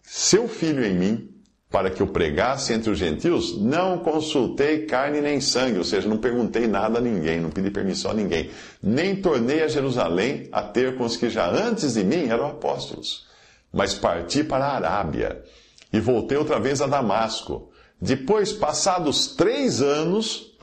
seu 0.02 0.48
filho 0.50 0.86
em 0.86 0.94
mim, 0.94 1.37
para 1.70 1.90
que 1.90 2.02
eu 2.02 2.08
pregasse 2.08 2.72
entre 2.74 2.90
os 2.90 2.98
gentios, 2.98 3.60
não 3.60 3.98
consultei 3.98 4.86
carne 4.86 5.20
nem 5.20 5.42
sangue, 5.42 5.78
ou 5.78 5.84
seja, 5.84 6.08
não 6.08 6.18
perguntei 6.18 6.66
nada 6.66 7.00
a 7.00 7.02
ninguém, 7.02 7.42
não 7.42 7.50
pedi 7.50 7.70
permissão 7.70 8.12
a 8.12 8.14
ninguém, 8.14 8.50
nem 8.82 9.16
tornei 9.16 9.62
a 9.62 9.68
Jerusalém 9.68 10.48
a 10.52 10.62
ter 10.62 10.96
com 10.98 11.04
os 11.04 11.18
que 11.18 11.30
já 11.30 11.50
antes 11.50 11.96
de 11.96 12.04
mim 12.06 12.30
eram 12.30 12.48
apóstolos, 12.48 13.28
mas 13.72 13.94
parti 13.94 14.44
para 14.44 14.66
a 14.66 14.76
Arábia 14.76 15.44
e 15.92 16.00
voltei 16.00 16.38
outra 16.38 16.60
vez 16.60 16.82
a 16.82 16.88
Damasco. 16.88 17.70
Depois, 18.00 18.54
passados 18.54 19.36
três 19.36 19.82
anos, 19.82 20.54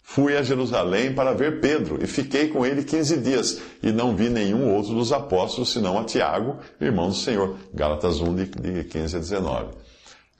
fui 0.00 0.36
a 0.36 0.42
Jerusalém 0.42 1.12
para 1.12 1.34
ver 1.34 1.60
Pedro 1.60 2.02
e 2.02 2.06
fiquei 2.06 2.48
com 2.48 2.64
ele 2.64 2.84
quinze 2.84 3.18
dias 3.18 3.60
e 3.82 3.90
não 3.90 4.16
vi 4.16 4.30
nenhum 4.30 4.72
outro 4.74 4.94
dos 4.94 5.12
apóstolos 5.12 5.72
senão 5.72 5.98
a 5.98 6.04
Tiago, 6.04 6.58
irmão 6.80 7.08
do 7.08 7.14
Senhor. 7.14 7.56
Gálatas 7.74 8.20
1, 8.20 8.34
de 8.34 8.84
15 8.84 9.16
a 9.16 9.18
19. 9.18 9.85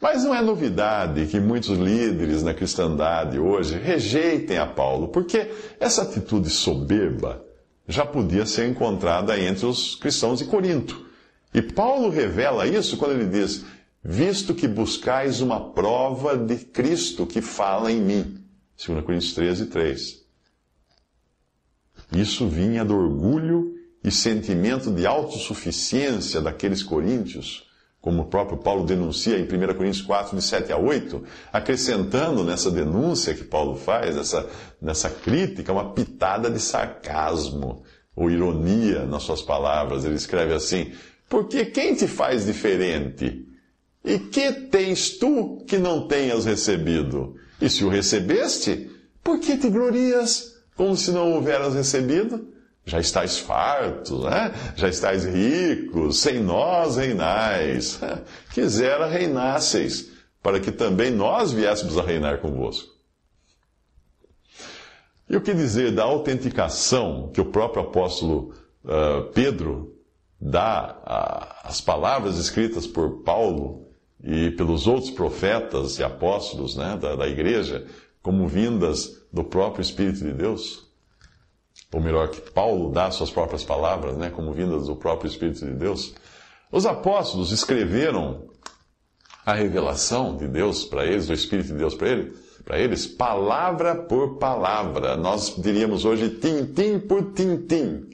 Mas 0.00 0.24
não 0.24 0.34
é 0.34 0.42
novidade 0.42 1.26
que 1.26 1.40
muitos 1.40 1.78
líderes 1.78 2.42
na 2.42 2.52
cristandade 2.52 3.38
hoje 3.38 3.78
rejeitem 3.78 4.58
a 4.58 4.66
Paulo, 4.66 5.08
porque 5.08 5.50
essa 5.80 6.02
atitude 6.02 6.50
soberba 6.50 7.42
já 7.88 8.04
podia 8.04 8.44
ser 8.44 8.68
encontrada 8.68 9.38
entre 9.40 9.64
os 9.64 9.94
cristãos 9.94 10.40
de 10.40 10.44
Corinto. 10.44 11.06
E 11.54 11.62
Paulo 11.62 12.10
revela 12.10 12.66
isso 12.66 12.98
quando 12.98 13.12
ele 13.12 13.26
diz: 13.26 13.64
Visto 14.04 14.54
que 14.54 14.68
buscais 14.68 15.40
uma 15.40 15.72
prova 15.72 16.36
de 16.36 16.56
Cristo 16.56 17.26
que 17.26 17.40
fala 17.40 17.90
em 17.90 18.00
mim. 18.00 18.38
2 18.86 19.02
Coríntios 19.02 19.32
13, 19.32 19.66
3. 19.66 20.26
Isso 22.12 22.46
vinha 22.46 22.84
do 22.84 22.94
orgulho 22.94 23.74
e 24.04 24.10
sentimento 24.10 24.90
de 24.90 25.06
autossuficiência 25.06 26.40
daqueles 26.40 26.82
coríntios 26.82 27.65
como 28.00 28.22
o 28.22 28.26
próprio 28.26 28.58
Paulo 28.58 28.84
denuncia 28.84 29.38
em 29.38 29.42
1 29.42 29.46
Coríntios 29.74 30.02
4, 30.02 30.36
de 30.36 30.42
7 30.42 30.72
a 30.72 30.76
8, 30.76 31.24
acrescentando 31.52 32.44
nessa 32.44 32.70
denúncia 32.70 33.34
que 33.34 33.44
Paulo 33.44 33.74
faz, 33.76 34.14
nessa, 34.14 34.48
nessa 34.80 35.10
crítica, 35.10 35.72
uma 35.72 35.92
pitada 35.92 36.50
de 36.50 36.60
sarcasmo 36.60 37.82
ou 38.14 38.30
ironia 38.30 39.04
nas 39.04 39.24
suas 39.24 39.42
palavras. 39.42 40.04
Ele 40.04 40.14
escreve 40.14 40.54
assim: 40.54 40.92
Porque 41.28 41.64
quem 41.66 41.94
te 41.94 42.06
faz 42.06 42.46
diferente? 42.46 43.44
E 44.04 44.20
que 44.20 44.52
tens 44.52 45.18
tu 45.18 45.64
que 45.66 45.78
não 45.78 46.06
tenhas 46.06 46.44
recebido? 46.44 47.34
E 47.60 47.68
se 47.68 47.84
o 47.84 47.88
recebeste, 47.88 48.88
por 49.22 49.40
que 49.40 49.56
te 49.56 49.68
glorias 49.68 50.54
como 50.76 50.96
se 50.96 51.10
não 51.10 51.32
houveras 51.32 51.74
recebido? 51.74 52.55
Já 52.86 53.00
estáis 53.00 53.36
fartos, 53.36 54.22
né? 54.22 54.54
já 54.76 54.88
estáis 54.88 55.24
ricos, 55.24 56.20
sem 56.20 56.38
nós 56.38 56.96
reinais. 56.96 58.00
Quisera 58.54 59.06
reinasseis, 59.06 60.12
para 60.40 60.60
que 60.60 60.70
também 60.70 61.10
nós 61.10 61.50
viéssemos 61.50 61.98
a 61.98 62.02
reinar 62.02 62.38
convosco. 62.38 62.94
E 65.28 65.36
o 65.36 65.40
que 65.40 65.52
dizer 65.52 65.90
da 65.90 66.04
autenticação 66.04 67.30
que 67.34 67.40
o 67.40 67.46
próprio 67.46 67.82
apóstolo 67.82 68.54
uh, 68.84 69.24
Pedro 69.34 69.96
dá 70.40 71.62
às 71.64 71.80
palavras 71.80 72.38
escritas 72.38 72.86
por 72.86 73.24
Paulo 73.24 73.88
e 74.22 74.52
pelos 74.52 74.86
outros 74.86 75.10
profetas 75.10 75.98
e 75.98 76.04
apóstolos 76.04 76.76
né, 76.76 76.96
da, 77.00 77.16
da 77.16 77.26
igreja, 77.26 77.84
como 78.22 78.46
vindas 78.46 79.20
do 79.32 79.42
próprio 79.42 79.82
Espírito 79.82 80.20
de 80.20 80.32
Deus? 80.32 80.85
Ou 81.92 82.00
melhor, 82.00 82.28
que 82.28 82.40
Paulo 82.50 82.90
dá 82.90 83.10
suas 83.10 83.30
próprias 83.30 83.64
palavras, 83.64 84.16
né, 84.16 84.30
como 84.30 84.52
vindas 84.52 84.86
do 84.86 84.96
próprio 84.96 85.28
Espírito 85.28 85.64
de 85.64 85.72
Deus, 85.72 86.14
os 86.70 86.84
apóstolos 86.84 87.52
escreveram 87.52 88.48
a 89.44 89.54
revelação 89.54 90.36
de 90.36 90.48
Deus 90.48 90.84
para 90.84 91.06
eles, 91.06 91.28
do 91.28 91.32
Espírito 91.32 91.68
de 91.68 91.78
Deus 91.78 91.94
para 91.94 92.08
eles, 92.08 92.36
para 92.64 92.78
eles, 92.80 93.06
palavra 93.06 93.94
por 93.94 94.38
palavra. 94.38 95.16
Nós 95.16 95.54
diríamos 95.56 96.04
hoje 96.04 96.28
tintim 96.30 96.98
por 96.98 97.32
tintim. 97.32 98.10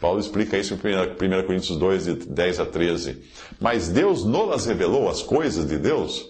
Paulo 0.00 0.18
explica 0.18 0.58
isso 0.58 0.74
em 0.74 0.76
1 0.76 1.46
Coríntios 1.46 1.78
2, 1.78 2.04
de 2.04 2.14
10 2.14 2.60
a 2.60 2.66
13. 2.66 3.22
Mas 3.60 3.88
Deus 3.88 4.24
não 4.24 4.48
revelou 4.56 5.08
as 5.08 5.22
coisas 5.22 5.68
de 5.68 5.78
Deus 5.78 6.28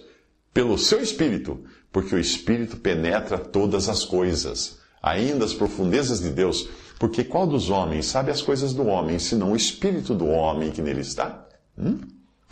pelo 0.53 0.77
seu 0.77 1.01
Espírito, 1.01 1.63
porque 1.91 2.13
o 2.13 2.19
Espírito 2.19 2.77
penetra 2.77 3.39
todas 3.39 3.89
as 3.89 4.03
coisas 4.03 4.80
ainda 5.01 5.45
as 5.45 5.53
profundezas 5.53 6.21
de 6.21 6.29
Deus, 6.29 6.69
porque 6.99 7.23
qual 7.23 7.47
dos 7.47 7.69
homens 7.69 8.05
sabe 8.05 8.31
as 8.31 8.41
coisas 8.41 8.73
do 8.73 8.85
homem, 8.85 9.17
senão 9.19 9.53
o 9.53 9.55
espírito 9.55 10.13
do 10.13 10.27
homem 10.27 10.71
que 10.71 10.81
nele 10.81 11.01
está? 11.01 11.47
Hum? 11.77 11.97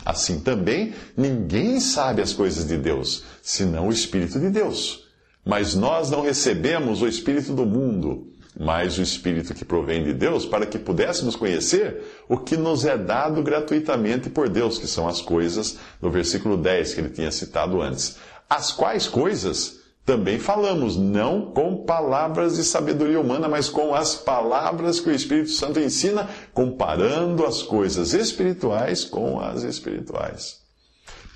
Assim 0.04 0.40
também, 0.40 0.94
ninguém 1.16 1.78
sabe 1.78 2.22
as 2.22 2.32
coisas 2.32 2.66
de 2.66 2.76
Deus, 2.76 3.22
senão 3.42 3.88
o 3.88 3.92
Espírito 3.92 4.38
de 4.38 4.48
Deus. 4.48 5.04
Mas 5.44 5.74
nós 5.74 6.10
não 6.10 6.22
recebemos 6.22 7.02
o 7.02 7.08
Espírito 7.08 7.52
do 7.52 7.66
mundo, 7.66 8.32
mas 8.58 8.98
o 8.98 9.02
Espírito 9.02 9.54
que 9.54 9.64
provém 9.64 10.02
de 10.02 10.12
Deus, 10.12 10.46
para 10.46 10.66
que 10.66 10.78
pudéssemos 10.78 11.36
conhecer 11.36 12.02
o 12.28 12.38
que 12.38 12.56
nos 12.56 12.84
é 12.84 12.96
dado 12.96 13.42
gratuitamente 13.42 14.30
por 14.30 14.48
Deus, 14.48 14.78
que 14.78 14.86
são 14.86 15.06
as 15.06 15.20
coisas 15.20 15.76
do 16.00 16.10
versículo 16.10 16.56
10 16.56 16.94
que 16.94 17.00
ele 17.00 17.10
tinha 17.10 17.30
citado 17.30 17.80
antes. 17.80 18.16
As 18.48 18.72
quais 18.72 19.06
coisas 19.06 19.79
também 20.04 20.38
falamos, 20.38 20.96
não 20.96 21.52
com 21.52 21.84
palavras 21.84 22.56
de 22.56 22.64
sabedoria 22.64 23.20
humana, 23.20 23.48
mas 23.48 23.68
com 23.68 23.94
as 23.94 24.14
palavras 24.14 24.98
que 24.98 25.08
o 25.08 25.14
Espírito 25.14 25.50
Santo 25.50 25.78
ensina, 25.78 26.28
comparando 26.52 27.46
as 27.46 27.62
coisas 27.62 28.12
espirituais 28.12 29.04
com 29.04 29.38
as 29.38 29.62
espirituais. 29.62 30.58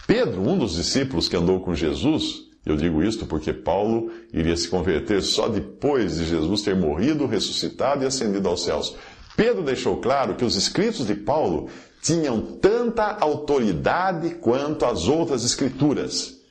Pedro, 0.07 0.43
um 0.43 0.59
dos 0.59 0.75
discípulos 0.75 1.29
que 1.29 1.37
andou 1.37 1.61
com 1.61 1.75
Jesus, 1.75 2.45
eu 2.67 2.77
digo 2.77 3.03
isto 3.03 3.27
porque 3.27 3.53
Paulo 3.53 4.11
iria 4.33 4.57
se 4.57 4.69
converter 4.69 5.23
só 5.23 5.49
depois 5.49 6.17
de 6.17 6.25
Jesus 6.25 6.63
ter 6.63 6.75
morrido, 6.75 7.27
ressuscitado 7.27 8.03
e 8.03 8.07
ascendido 8.07 8.49
aos 8.49 8.65
céus. 8.65 8.97
Pedro 9.37 9.63
deixou 9.63 9.99
claro 9.99 10.35
que 10.35 10.45
os 10.45 10.57
escritos 10.57 11.07
de 11.07 11.15
Paulo 11.15 11.69
tinham 12.03 12.41
tanta 12.41 13.17
autoridade 13.21 14.35
quanto 14.37 14.85
as 14.85 15.09
outras 15.09 15.45
escrituras. 15.45 16.44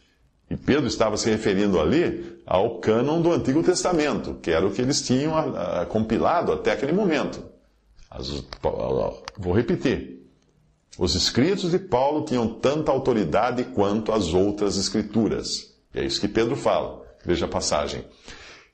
E 0.53 0.55
Pedro 0.55 0.85
estava 0.85 1.17
se 1.17 1.27
referindo 1.31 1.81
ali 1.81 2.39
ao 2.45 2.77
cânon 2.77 3.19
do 3.19 3.31
Antigo 3.31 3.63
Testamento, 3.63 4.35
que 4.35 4.51
era 4.51 4.63
o 4.63 4.69
que 4.69 4.83
eles 4.83 5.01
tinham 5.01 5.35
a, 5.35 5.81
a, 5.81 5.85
compilado 5.87 6.51
até 6.51 6.71
aquele 6.71 6.91
momento. 6.91 7.43
As, 8.07 8.45
vou 9.35 9.51
repetir. 9.51 10.21
Os 10.99 11.15
escritos 11.15 11.71
de 11.71 11.79
Paulo 11.79 12.23
tinham 12.23 12.47
tanta 12.47 12.91
autoridade 12.91 13.63
quanto 13.63 14.11
as 14.11 14.31
outras 14.31 14.77
escrituras. 14.77 15.73
E 15.91 16.01
é 16.01 16.05
isso 16.05 16.21
que 16.21 16.27
Pedro 16.27 16.55
fala. 16.55 17.01
Veja 17.25 17.45
a 17.45 17.49
passagem. 17.49 18.05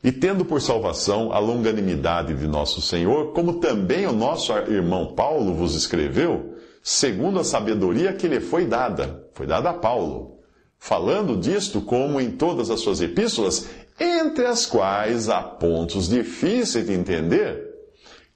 E 0.03 0.11
tendo 0.11 0.43
por 0.43 0.61
salvação 0.61 1.31
a 1.31 1.39
longanimidade 1.39 2.33
de 2.33 2.45
nosso 2.45 2.81
Senhor, 2.81 3.31
como 3.31 3.61
também 3.61 4.05
o 4.05 4.11
nosso 4.11 4.51
irmão 4.51 5.13
Paulo 5.13 5.53
vos 5.53 5.75
escreveu, 5.75 6.57
segundo 6.83 7.39
a 7.39 7.43
sabedoria 7.45 8.11
que 8.11 8.27
lhe 8.27 8.41
foi 8.41 8.65
dada, 8.65 9.29
foi 9.33 9.47
dada 9.47 9.69
a 9.69 9.73
Paulo, 9.73 10.38
falando 10.79 11.35
disto 11.35 11.81
como 11.81 12.21
em 12.21 12.31
todas 12.31 12.71
as 12.71 12.79
suas 12.79 13.01
epístolas, 13.01 13.67
entre 13.99 14.45
as 14.45 14.65
quais 14.65 15.27
há 15.27 15.41
pontos 15.41 16.07
difíceis 16.07 16.85
de 16.85 16.93
entender, 16.93 17.67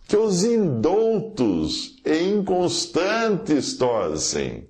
que 0.07 0.17
os 0.17 0.43
indoutos 0.43 1.95
e 2.05 2.21
inconstantes 2.23 3.77
torcem, 3.77 4.67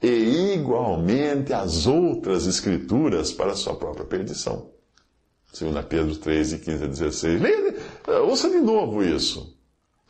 e 0.00 0.54
igualmente 0.54 1.52
as 1.52 1.86
outras 1.86 2.46
escrituras 2.46 3.32
para 3.32 3.56
sua 3.56 3.74
própria 3.74 4.06
perdição. 4.06 4.70
2 5.58 5.84
Pedro 5.86 6.16
3, 6.16 6.54
15 6.54 6.84
a 6.84 6.86
16. 6.86 7.42
Leia, 7.42 7.74
ouça 8.24 8.48
de 8.48 8.60
novo 8.60 9.02
isso. 9.02 9.58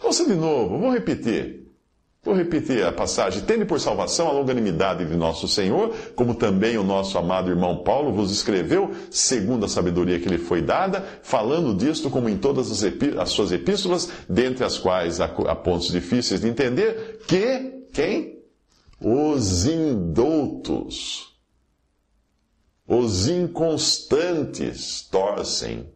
Ouça 0.03 0.27
de 0.27 0.35
novo, 0.35 0.79
vou 0.79 0.93
repetir. 0.93 1.60
Vou 2.23 2.35
repetir 2.35 2.85
a 2.85 2.93
passagem. 2.93 3.43
Tende 3.43 3.65
por 3.65 3.81
salvação 3.81 4.29
a 4.29 4.33
longanimidade 4.33 5.07
de 5.07 5.17
nosso 5.17 5.49
Senhor, 5.49 5.95
como 6.15 6.35
também 6.35 6.77
o 6.77 6.85
nosso 6.85 7.17
amado 7.17 7.49
irmão 7.51 7.83
Paulo 7.83 8.13
vos 8.13 8.31
escreveu, 8.31 8.91
segundo 9.11 9.65
a 9.65 9.69
sabedoria 9.69 10.21
que 10.21 10.29
lhe 10.29 10.37
foi 10.37 10.61
dada, 10.61 11.03
falando 11.23 11.75
disto 11.75 12.11
como 12.11 12.29
em 12.29 12.37
todas 12.37 12.71
as, 12.71 12.93
as 13.19 13.31
suas 13.31 13.53
epístolas, 13.53 14.11
dentre 14.29 14.65
as 14.65 14.77
quais 14.77 15.21
há, 15.21 15.25
há 15.25 15.57
pontos 15.57 15.91
difíceis 15.91 16.43
de 16.43 16.49
entender, 16.49 17.21
que 17.27 17.87
quem? 17.93 18.39
Os 19.01 19.65
indoutos 19.65 21.31
os 22.93 23.29
inconstantes 23.29 25.03
torcem 25.03 25.89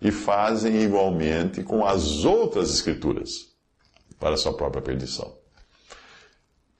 e 0.00 0.10
fazem 0.10 0.80
igualmente 0.80 1.62
com 1.62 1.84
as 1.84 2.24
outras 2.24 2.70
Escrituras 2.70 3.54
para 4.18 4.38
sua 4.38 4.56
própria 4.56 4.80
perdição. 4.80 5.43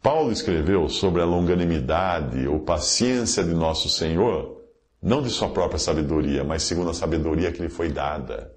Paulo 0.04 0.30
escreveu 0.30 0.86
sobre 0.90 1.22
a 1.22 1.24
longanimidade 1.24 2.46
ou 2.46 2.60
paciência 2.60 3.42
de 3.42 3.54
nosso 3.54 3.88
Senhor, 3.88 4.60
não 5.02 5.22
de 5.22 5.30
sua 5.30 5.48
própria 5.48 5.78
sabedoria, 5.78 6.44
mas 6.44 6.62
segundo 6.64 6.90
a 6.90 6.94
sabedoria 6.94 7.50
que 7.50 7.62
lhe 7.62 7.70
foi 7.70 7.88
dada. 7.88 8.52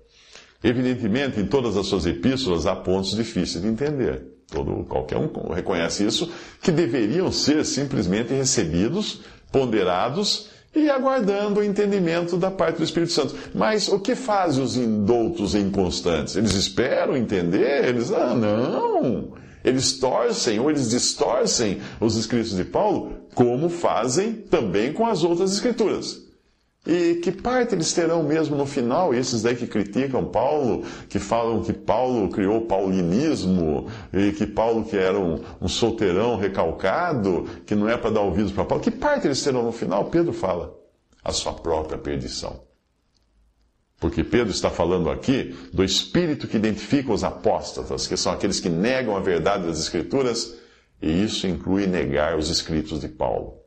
Evidentemente, 0.61 1.39
em 1.39 1.45
todas 1.45 1.77
as 1.77 1.85
suas 1.85 2.05
epístolas 2.05 2.65
há 2.65 2.75
pontos 2.75 3.15
difíceis 3.15 3.63
de 3.63 3.69
entender. 3.69 4.25
Todo, 4.51 4.83
qualquer 4.89 5.17
um 5.19 5.53
reconhece 5.53 6.05
isso, 6.05 6.29
que 6.61 6.69
deveriam 6.69 7.31
ser 7.31 7.63
simplesmente 7.63 8.33
recebidos, 8.33 9.21
ponderados 9.49 10.49
e 10.75 10.89
aguardando 10.89 11.61
o 11.61 11.63
entendimento 11.63 12.35
da 12.35 12.51
parte 12.51 12.79
do 12.79 12.83
Espírito 12.83 13.13
Santo. 13.13 13.33
Mas 13.55 13.87
o 13.87 14.01
que 14.01 14.15
fazem 14.15 14.61
os 14.61 14.75
indoutos 14.75 15.55
e 15.55 15.59
inconstantes? 15.59 16.35
Eles 16.35 16.55
esperam 16.55 17.15
entender? 17.15 17.85
Eles, 17.85 18.11
ah, 18.11 18.35
não. 18.35 19.46
Eles 19.67 19.99
torcem 19.99 20.61
ou 20.61 20.69
eles 20.69 20.89
distorcem 20.89 21.81
os 21.99 22.15
escritos 22.15 22.55
de 22.55 22.63
Paulo, 22.63 23.17
como 23.35 23.67
fazem 23.67 24.31
também 24.31 24.93
com 24.93 25.05
as 25.05 25.25
outras 25.25 25.51
escrituras. 25.51 26.25
E 26.85 27.15
que 27.15 27.33
parte 27.33 27.75
eles 27.75 27.91
terão 27.91 28.23
mesmo 28.23 28.55
no 28.55 28.65
final? 28.65 29.13
Esses 29.13 29.41
daí 29.41 29.57
que 29.57 29.67
criticam 29.67 30.23
Paulo, 30.23 30.85
que 31.09 31.19
falam 31.19 31.61
que 31.61 31.73
Paulo 31.73 32.29
criou 32.29 32.61
paulinismo, 32.61 33.87
e 34.13 34.31
que 34.31 34.47
Paulo 34.47 34.85
que 34.85 34.95
era 34.95 35.19
um, 35.19 35.41
um 35.59 35.67
solteirão 35.67 36.37
recalcado, 36.37 37.43
que 37.65 37.75
não 37.75 37.89
é 37.89 37.97
para 37.97 38.11
dar 38.11 38.21
ouvidos 38.21 38.53
para 38.53 38.63
Paulo. 38.63 38.81
Que 38.81 38.89
parte 38.89 39.27
eles 39.27 39.43
terão 39.43 39.63
no 39.63 39.73
final? 39.73 40.05
Pedro 40.05 40.31
fala. 40.31 40.73
A 41.21 41.33
sua 41.33 41.51
própria 41.51 41.97
perdição. 41.97 42.66
Porque 43.99 44.23
Pedro 44.23 44.51
está 44.51 44.69
falando 44.69 45.09
aqui 45.09 45.55
do 45.73 45.83
espírito 45.83 46.47
que 46.47 46.57
identifica 46.57 47.11
os 47.11 47.23
apóstatas, 47.23 48.05
que 48.05 48.15
são 48.15 48.31
aqueles 48.31 48.59
que 48.59 48.69
negam 48.69 49.15
a 49.15 49.19
verdade 49.19 49.65
das 49.65 49.79
Escrituras, 49.79 50.55
e 51.01 51.23
isso 51.23 51.47
inclui 51.47 51.87
negar 51.87 52.37
os 52.37 52.49
escritos 52.49 52.99
de 53.01 53.07
Paulo. 53.07 53.57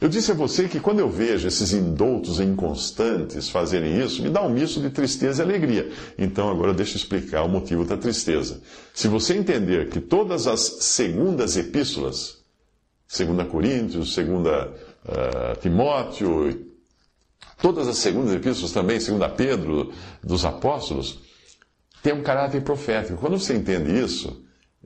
Eu 0.00 0.08
disse 0.08 0.32
a 0.32 0.34
você 0.34 0.68
que 0.68 0.80
quando 0.80 0.98
eu 0.98 1.08
vejo 1.08 1.46
esses 1.46 1.72
indoutos 1.72 2.40
inconstantes 2.40 3.48
fazerem 3.48 3.98
isso, 4.00 4.22
me 4.22 4.28
dá 4.28 4.42
um 4.42 4.50
misto 4.50 4.80
de 4.80 4.90
tristeza 4.90 5.42
e 5.42 5.46
alegria. 5.46 5.90
Então 6.18 6.50
agora 6.50 6.74
deixa 6.74 6.94
eu 6.94 6.96
explicar 6.96 7.42
o 7.44 7.48
motivo 7.48 7.84
da 7.84 7.96
tristeza. 7.96 8.60
Se 8.92 9.08
você 9.08 9.34
entender 9.34 9.88
que 9.88 10.00
todas 10.00 10.46
as 10.46 10.60
segundas 10.60 11.56
epístolas, 11.56 12.38
segunda 13.06 13.44
Coríntios, 13.44 14.12
segunda 14.12 14.72
uh, 15.06 15.60
Timóteo, 15.60 16.73
todas 17.60 17.88
as 17.88 17.98
segundas 17.98 18.34
epístolas 18.34 18.72
também, 18.72 19.00
segunda 19.00 19.28
Pedro, 19.28 19.92
dos 20.22 20.44
apóstolos, 20.44 21.20
têm 22.02 22.12
um 22.12 22.22
caráter 22.22 22.62
profético. 22.62 23.18
Quando 23.18 23.38
você 23.38 23.54
entende 23.54 23.98
isso, 23.98 24.28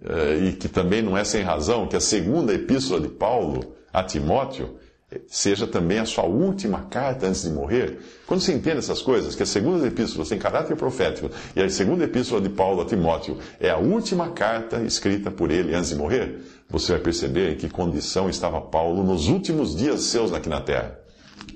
uh, 0.03 0.45
e 0.45 0.53
que 0.53 0.69
também 0.69 1.03
não 1.03 1.17
é 1.17 1.25
sem 1.25 1.43
razão, 1.43 1.87
que 1.87 1.97
a 1.97 2.01
segunda 2.01 2.53
epístola 2.55 3.01
de 3.01 3.09
Paulo 3.09 3.75
a 3.93 4.03
Timóteo 4.03 4.79
seja 5.27 5.67
também 5.67 5.99
a 5.99 6.05
sua 6.05 6.25
última 6.25 6.83
carta 6.83 7.27
antes 7.27 7.43
de 7.43 7.51
morrer. 7.51 7.99
Quando 8.27 8.41
você 8.41 8.53
entende 8.53 8.79
essas 8.79 9.01
coisas, 9.01 9.35
que 9.35 9.43
a 9.43 9.47
segunda 9.47 9.87
epístola 9.87 10.27
tem 10.27 10.39
caráter 10.39 10.77
profético 10.77 11.31
e 11.57 11.63
a 11.63 11.71
segunda 11.71 12.05
epístola 12.05 12.43
de 12.43 12.51
Paulo 12.51 12.83
a 12.83 12.85
Timóteo 12.85 13.39
é 13.59 13.71
a 13.71 13.79
última 13.79 14.31
carta 14.31 14.83
escrita 14.83 15.31
por 15.31 15.51
ele 15.51 15.75
antes 15.75 15.91
de 15.91 15.97
morrer, 15.97 16.41
você 16.69 16.93
vai 16.93 17.01
perceber 17.01 17.53
em 17.53 17.57
que 17.57 17.71
condição 17.71 18.29
estava 18.29 18.61
Paulo 18.61 19.03
nos 19.03 19.29
últimos 19.29 19.75
dias 19.75 20.03
seus 20.03 20.33
aqui 20.33 20.49
na 20.49 20.61
terra. 20.61 20.99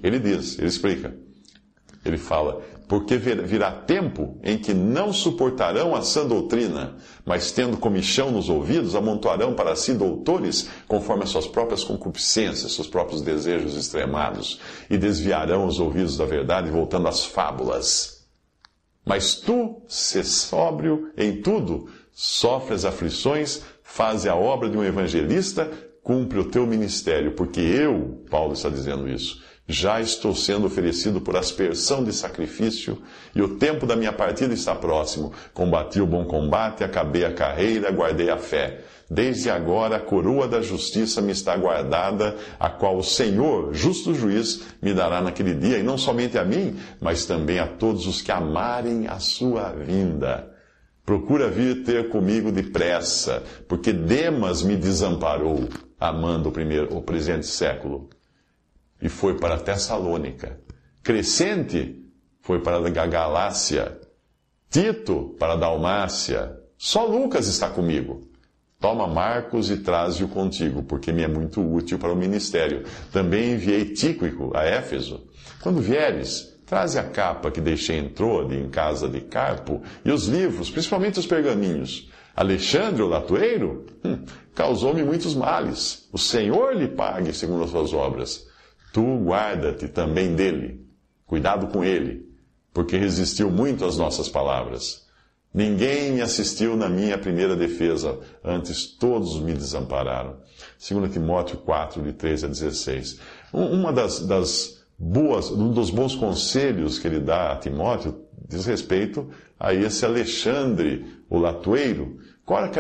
Ele 0.02 0.18
diz, 0.18 0.59
ele 0.59 0.68
explica. 0.68 1.14
Ele 2.05 2.18
fala: 2.18 2.62
Porque 2.88 3.16
virá 3.16 3.70
tempo 3.70 4.38
em 4.42 4.59
que 4.59 4.74
não 4.74 5.12
suportarão 5.12 5.94
a 5.94 6.02
sã 6.02 6.26
doutrina, 6.26 6.96
mas 7.24 7.52
tendo 7.52 7.76
comichão 7.76 8.31
nos 8.31 8.48
ouvidos, 8.48 8.96
amontoarão 8.96 9.55
para 9.55 9.76
si 9.76 9.94
doutores 9.94 10.68
conforme 10.88 11.22
as 11.24 11.31
suas 11.31 11.46
próprias 11.46 11.85
concupiscências, 11.85 12.72
seus 12.72 12.88
próprios 12.88 13.22
desejos 13.22 13.76
extremados, 13.76 14.61
e 14.90 14.98
desviarão 14.98 15.66
os 15.66 15.78
ouvidos 15.78 16.16
da 16.16 16.24
verdade, 16.24 16.70
voltando 16.70 17.09
às 17.09 17.24
fábulas. 17.24 18.26
Mas 19.05 19.35
tu, 19.35 19.83
se 19.88 20.22
sóbrio 20.22 21.11
em 21.16 21.40
tudo, 21.40 21.88
sofres 22.12 22.85
aflições, 22.85 23.62
faze 23.83 24.28
a 24.28 24.35
obra 24.35 24.68
de 24.68 24.76
um 24.76 24.85
evangelista, 24.85 25.70
cumpre 26.02 26.38
o 26.38 26.50
teu 26.50 26.66
ministério, 26.66 27.33
porque 27.33 27.61
eu, 27.61 28.24
Paulo 28.31 28.52
está 28.52 28.68
dizendo 28.68 29.09
isso, 29.09 29.42
já 29.66 30.01
estou 30.01 30.35
sendo 30.35 30.66
oferecido 30.66 31.20
por 31.20 31.37
aspersão 31.37 32.03
de 32.03 32.12
sacrifício, 32.12 33.01
e 33.35 33.40
o 33.40 33.57
tempo 33.57 33.87
da 33.87 33.94
minha 33.94 34.12
partida 34.12 34.53
está 34.53 34.75
próximo. 34.75 35.33
Combati 35.55 36.01
o 36.01 36.07
bom 36.07 36.25
combate, 36.25 36.83
acabei 36.83 37.25
a 37.25 37.33
carreira, 37.33 37.90
guardei 37.90 38.29
a 38.29 38.37
fé. 38.37 38.81
Desde 39.09 39.51
agora 39.51 39.96
a 39.96 40.01
coroa 40.01 40.48
da 40.48 40.61
justiça 40.62 41.20
me 41.20 41.33
está 41.33 41.57
guardada, 41.57 42.37
a 42.59 42.68
qual 42.68 42.96
o 42.96 43.05
Senhor, 43.05 43.72
justo 43.72 44.14
juiz, 44.14 44.62
me 44.81 44.92
dará 44.92 45.20
naquele 45.20 45.55
dia, 45.55 45.79
e 45.79 45.83
não 45.83 45.96
somente 45.96 46.37
a 46.37 46.44
mim, 46.44 46.77
mas 47.01 47.25
também 47.25 47.59
a 47.59 47.66
todos 47.66 48.07
os 48.07 48.20
que 48.20 48.33
amarem 48.33 49.07
a 49.07 49.20
sua 49.20 49.70
vinda. 49.70 50.51
Procura 51.05 51.48
vir 51.48 51.85
ter 51.85 52.09
comigo 52.09 52.51
depressa, 52.51 53.42
porque 53.68 53.92
Demas 53.92 54.62
me 54.62 54.77
desamparou, 54.77 55.68
amando 56.01 56.48
o, 56.48 56.53
primeiro, 56.53 56.96
o 56.96 57.03
presente 57.03 57.46
século 57.46 58.09
e 59.03 59.09
foi 59.09 59.37
para 59.37 59.59
Tessalônica. 59.59 60.61
Crescente 61.03 62.01
foi 62.41 62.61
para 62.61 62.77
a 62.77 63.07
Galácia. 63.07 63.99
Tito 64.71 65.35
para 65.38 65.55
a 65.55 65.57
Dalmácia. 65.57 66.57
Só 66.79 67.05
Lucas 67.05 67.49
está 67.49 67.69
comigo. 67.69 68.31
Toma 68.81 69.07
Marcos 69.07 69.71
e 69.71 69.77
traze-o 69.77 70.29
contigo, 70.29 70.83
porque 70.83 71.12
me 71.12 71.23
é 71.23 71.29
muito 71.29 71.61
útil 71.61 71.99
para 71.99 72.12
o 72.12 72.17
ministério. 72.17 72.85
Também 73.12 73.53
enviei 73.53 73.87
Tíquico 73.87 74.51
a 74.57 74.65
Éfeso. 74.65 75.25
Quando 75.61 75.81
vieres, 75.81 76.59
traze 76.67 76.99
a 76.99 77.05
capa 77.05 77.51
que 77.51 77.61
deixei 77.61 77.99
em 77.99 78.09
Trode, 78.09 78.57
em 78.57 78.69
casa 78.69 79.09
de 79.09 79.21
Carpo, 79.21 79.83
e 80.05 80.11
os 80.11 80.27
livros, 80.27 80.71
principalmente 80.71 81.21
os 81.21 81.27
pergaminhos. 81.27 82.11
Alexandre, 82.35 83.03
o 83.03 83.09
latoeiro, 83.09 83.87
hum, 84.05 84.25
causou-me 84.55 85.05
muitos 85.05 85.35
males. 85.35 86.09
O 86.12 86.19
Senhor 86.19 86.75
lhe 86.75 86.88
pague 86.88 87.33
segundo 87.33 87.65
as 87.65 87.71
suas 87.71 87.93
obras. 87.93 88.51
Tu 88.92 89.02
guarda-te 89.24 89.88
também 89.88 90.35
dele, 90.35 90.87
cuidado 91.26 91.68
com 91.68 91.83
ele, 91.83 92.28
porque 92.74 92.96
resistiu 92.96 93.50
muito 93.50 93.85
às 93.85 93.96
nossas 93.96 94.28
palavras. 94.28 95.07
Ninguém 95.55 96.12
me 96.12 96.22
assistiu 96.22 96.76
na 96.76 96.88
minha 96.88 97.18
primeira 97.18 97.55
defesa, 97.55 98.18
antes 98.42 98.87
todos 98.87 99.38
me 99.40 99.52
desampararam. 99.52 100.37
2 100.78 101.12
Timóteo 101.12 101.59
4, 101.59 102.02
de 102.02 102.12
13 102.12 102.46
a 102.46 102.48
16. 102.48 103.18
Uma 103.52 103.92
das, 103.92 104.20
das 104.20 104.83
boas, 104.98 105.50
um 105.50 105.70
dos 105.70 105.90
bons 105.90 106.14
conselhos 106.14 106.98
que 106.98 107.07
ele 107.07 107.20
dá 107.20 107.52
a 107.52 107.57
Timóteo 107.57 108.22
diz 108.48 108.66
respeito 108.66 109.28
a 109.59 109.74
esse 109.74 110.05
Alexandre, 110.05 111.05
o 111.28 111.38
latoeiro, 111.38 112.18
qual 112.44 112.64
era 112.64 112.70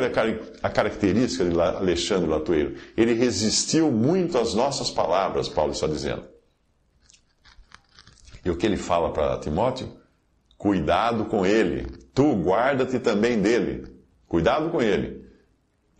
a 0.62 0.70
característica 0.70 1.44
de 1.44 1.60
Alexandre 1.60 2.28
Latoeiro? 2.28 2.76
Ele 2.96 3.14
resistiu 3.14 3.92
muito 3.92 4.36
às 4.36 4.54
nossas 4.54 4.90
palavras, 4.90 5.48
Paulo 5.48 5.72
está 5.72 5.86
dizendo. 5.86 6.24
E 8.44 8.50
o 8.50 8.56
que 8.56 8.66
ele 8.66 8.76
fala 8.76 9.12
para 9.12 9.38
Timóteo? 9.38 9.88
Cuidado 10.58 11.26
com 11.26 11.46
ele. 11.46 11.86
Tu 12.12 12.32
guarda-te 12.42 12.98
também 12.98 13.40
dele. 13.40 13.86
Cuidado 14.26 14.70
com 14.70 14.82
ele. 14.82 15.24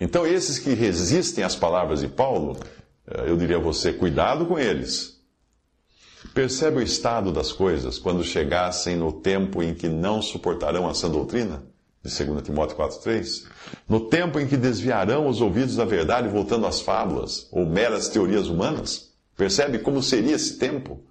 Então, 0.00 0.26
esses 0.26 0.58
que 0.58 0.74
resistem 0.74 1.44
às 1.44 1.54
palavras 1.54 2.00
de 2.00 2.08
Paulo, 2.08 2.56
eh, 3.06 3.24
eu 3.28 3.36
diria 3.36 3.58
a 3.58 3.60
você: 3.60 3.92
cuidado 3.92 4.46
com 4.46 4.58
eles. 4.58 5.20
Percebe 6.34 6.78
o 6.78 6.82
estado 6.82 7.30
das 7.30 7.52
coisas 7.52 7.98
quando 7.98 8.24
chegassem 8.24 8.96
no 8.96 9.12
tempo 9.12 9.62
em 9.62 9.74
que 9.74 9.88
não 9.88 10.20
suportarão 10.20 10.88
a 10.88 10.94
sã 10.94 11.08
doutrina? 11.08 11.71
De 12.04 12.24
2 12.24 12.42
Timóteo 12.42 12.76
4,3. 12.76 13.46
No 13.88 14.08
tempo 14.08 14.40
em 14.40 14.46
que 14.46 14.56
desviarão 14.56 15.28
os 15.28 15.40
ouvidos 15.40 15.76
da 15.76 15.84
verdade, 15.84 16.28
voltando 16.28 16.66
às 16.66 16.80
fábulas 16.80 17.48
ou 17.52 17.64
meras 17.64 18.08
teorias 18.08 18.48
humanas? 18.48 19.12
Percebe 19.36 19.78
como 19.78 20.02
seria 20.02 20.34
esse 20.34 20.58
tempo? 20.58 21.04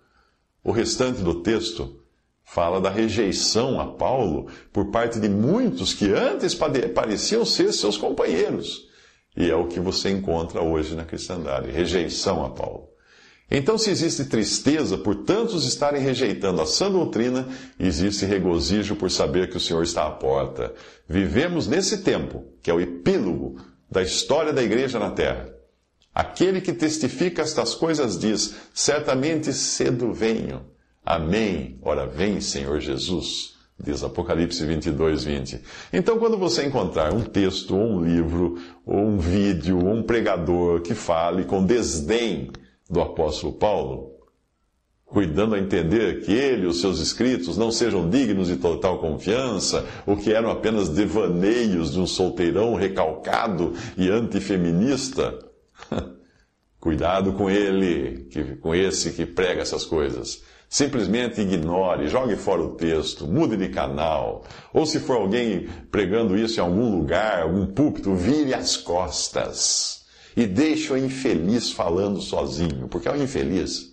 O 0.63 0.71
restante 0.71 1.21
do 1.21 1.41
texto 1.41 2.01
fala 2.43 2.81
da 2.81 2.89
rejeição 2.89 3.79
a 3.79 3.87
Paulo 3.87 4.47
por 4.73 4.91
parte 4.91 5.19
de 5.19 5.29
muitos 5.29 5.93
que 5.93 6.11
antes 6.11 6.53
pareciam 6.53 7.45
ser 7.45 7.71
seus 7.71 7.97
companheiros. 7.97 8.89
E 9.35 9.49
é 9.49 9.55
o 9.55 9.67
que 9.67 9.79
você 9.79 10.09
encontra 10.09 10.61
hoje 10.61 10.93
na 10.93 11.05
cristandade: 11.05 11.71
rejeição 11.71 12.45
a 12.45 12.49
Paulo. 12.49 12.90
Então, 13.53 13.77
se 13.77 13.89
existe 13.89 14.23
tristeza 14.23 14.97
por 14.97 15.13
tantos 15.13 15.65
estarem 15.67 16.01
rejeitando 16.01 16.61
a 16.61 16.65
sã 16.65 16.89
doutrina, 16.89 17.49
existe 17.77 18.25
regozijo 18.25 18.95
por 18.95 19.11
saber 19.11 19.49
que 19.49 19.57
o 19.57 19.59
Senhor 19.59 19.83
está 19.83 20.07
à 20.07 20.09
porta. 20.09 20.73
Vivemos 21.05 21.67
nesse 21.67 21.97
tempo, 21.97 22.45
que 22.63 22.71
é 22.71 22.73
o 22.73 22.79
epílogo 22.79 23.57
da 23.91 24.01
história 24.01 24.53
da 24.53 24.63
igreja 24.63 24.97
na 24.97 25.11
terra. 25.11 25.49
Aquele 26.15 26.61
que 26.61 26.71
testifica 26.71 27.41
estas 27.41 27.75
coisas 27.75 28.17
diz: 28.17 28.55
Certamente 28.73 29.51
cedo 29.51 30.13
venho. 30.13 30.65
Amém. 31.05 31.77
Ora, 31.81 32.07
vem, 32.07 32.39
Senhor 32.39 32.79
Jesus. 32.79 33.55
Diz 33.77 34.01
Apocalipse 34.01 34.65
22, 34.65 35.25
20. 35.25 35.61
Então, 35.91 36.17
quando 36.19 36.37
você 36.37 36.63
encontrar 36.63 37.13
um 37.13 37.21
texto, 37.21 37.75
ou 37.75 37.83
um 37.83 38.01
livro, 38.01 38.57
ou 38.85 38.99
um 38.99 39.17
vídeo, 39.17 39.79
ou 39.79 39.93
um 39.93 40.03
pregador 40.03 40.81
que 40.81 40.93
fale 40.93 41.43
com 41.43 41.65
desdém 41.65 42.51
do 42.91 42.99
apóstolo 42.99 43.53
Paulo, 43.53 44.11
cuidando 45.05 45.55
a 45.55 45.59
entender 45.59 46.21
que 46.21 46.33
ele 46.33 46.63
e 46.63 46.67
os 46.67 46.81
seus 46.81 46.99
escritos 46.99 47.57
não 47.57 47.71
sejam 47.71 48.09
dignos 48.09 48.49
de 48.49 48.57
total 48.57 48.99
confiança, 48.99 49.85
ou 50.05 50.17
que 50.17 50.33
eram 50.33 50.51
apenas 50.51 50.89
devaneios 50.89 51.93
de 51.93 51.99
um 51.99 52.05
solteirão 52.05 52.75
recalcado 52.75 53.73
e 53.97 54.09
antifeminista. 54.09 55.39
Cuidado 56.79 57.33
com 57.33 57.49
ele, 57.49 58.27
com 58.59 58.75
esse 58.75 59.11
que 59.11 59.25
prega 59.25 59.61
essas 59.61 59.85
coisas. 59.85 60.43
Simplesmente 60.67 61.41
ignore, 61.41 62.07
jogue 62.07 62.35
fora 62.35 62.61
o 62.61 62.75
texto, 62.75 63.27
mude 63.27 63.55
de 63.55 63.69
canal. 63.69 64.43
Ou 64.73 64.85
se 64.85 64.99
for 64.99 65.17
alguém 65.17 65.67
pregando 65.91 66.37
isso 66.37 66.59
em 66.59 66.63
algum 66.63 66.89
lugar, 66.89 67.43
algum 67.43 67.67
púlpito, 67.67 68.15
vire 68.15 68.53
as 68.53 68.77
costas 68.77 70.00
e 70.35 70.45
deixa 70.45 70.93
o 70.93 70.97
infeliz 70.97 71.71
falando 71.71 72.21
sozinho, 72.21 72.87
porque 72.87 73.07
é 73.07 73.11
o 73.11 73.21
infeliz. 73.21 73.91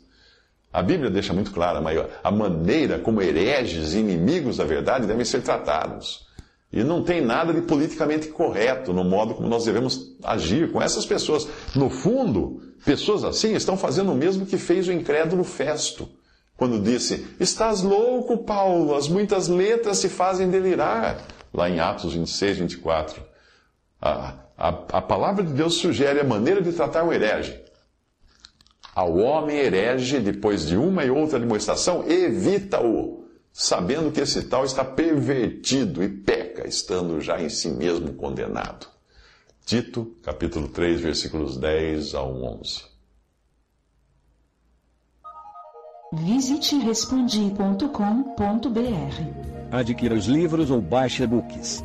A 0.73 0.83
Bíblia 0.83 1.11
deixa 1.11 1.33
muito 1.33 1.51
clara 1.51 1.83
a 2.23 2.31
maneira 2.31 2.99
como 2.99 3.23
hereges 3.23 3.95
e 3.95 3.99
inimigos 3.99 4.59
da 4.59 4.65
verdade 4.65 5.07
devem 5.07 5.25
ser 5.25 5.43
tratados. 5.43 6.27
E 6.71 6.85
não 6.85 7.03
tem 7.03 7.25
nada 7.25 7.55
de 7.55 7.63
politicamente 7.63 8.29
correto 8.29 8.93
no 8.93 9.03
modo 9.03 9.35
como 9.35 9.49
nós 9.49 9.65
devemos 9.65 10.15
agir 10.23 10.71
com 10.71 10.83
essas 10.83 11.07
pessoas. 11.07 11.49
No 11.75 11.89
fundo, 11.89 12.63
pessoas 12.85 13.25
assim 13.25 13.55
estão 13.55 13.77
fazendo 13.77 14.13
o 14.13 14.15
mesmo 14.15 14.45
que 14.45 14.59
fez 14.59 14.87
o 14.87 14.93
incrédulo 14.93 15.43
Festo, 15.45 16.07
quando 16.57 16.79
disse: 16.79 17.27
Estás 17.41 17.81
louco, 17.81 18.39
Paulo, 18.39 18.95
as 18.95 19.09
muitas 19.09 19.49
letras 19.49 20.01
te 20.01 20.09
fazem 20.11 20.51
delirar. 20.51 21.25
Lá 21.55 21.71
em 21.71 21.81
Atos 21.81 22.13
26, 22.13 22.59
24. 22.59 23.23
Ah, 24.01 24.35
a, 24.59 24.71
a 24.71 25.01
palavra 25.01 25.45
de 25.45 25.53
Deus 25.53 25.75
sugere 25.75 26.19
a 26.19 26.25
maneira 26.25 26.61
de 26.61 26.73
tratar 26.73 27.05
o 27.05 27.13
herege. 27.13 27.63
Ao 28.93 29.17
homem 29.17 29.57
herege, 29.57 30.19
depois 30.19 30.67
de 30.67 30.77
uma 30.77 31.05
e 31.05 31.11
outra 31.11 31.39
demonstração, 31.39 32.05
evita-o, 32.09 33.25
sabendo 33.53 34.11
que 34.11 34.21
esse 34.21 34.43
tal 34.43 34.65
está 34.65 34.85
pervertido 34.85 36.03
e 36.03 36.09
peca, 36.09 36.67
estando 36.67 37.21
já 37.21 37.41
em 37.41 37.49
si 37.49 37.69
mesmo 37.69 38.15
condenado. 38.15 38.89
Tito, 39.65 40.17
capítulo 40.25 40.67
3, 40.69 41.01
versículos 41.01 41.57
10 41.57 42.17
ao 42.17 42.35
11. 42.35 42.83
Visite 46.15 46.79
respondi.com.br. 46.79 47.79
Adquira 49.71 50.15
os 50.15 50.25
livros 50.25 50.71
ou 50.71 50.81
baixe 50.81 51.23
e-books. 51.23 51.85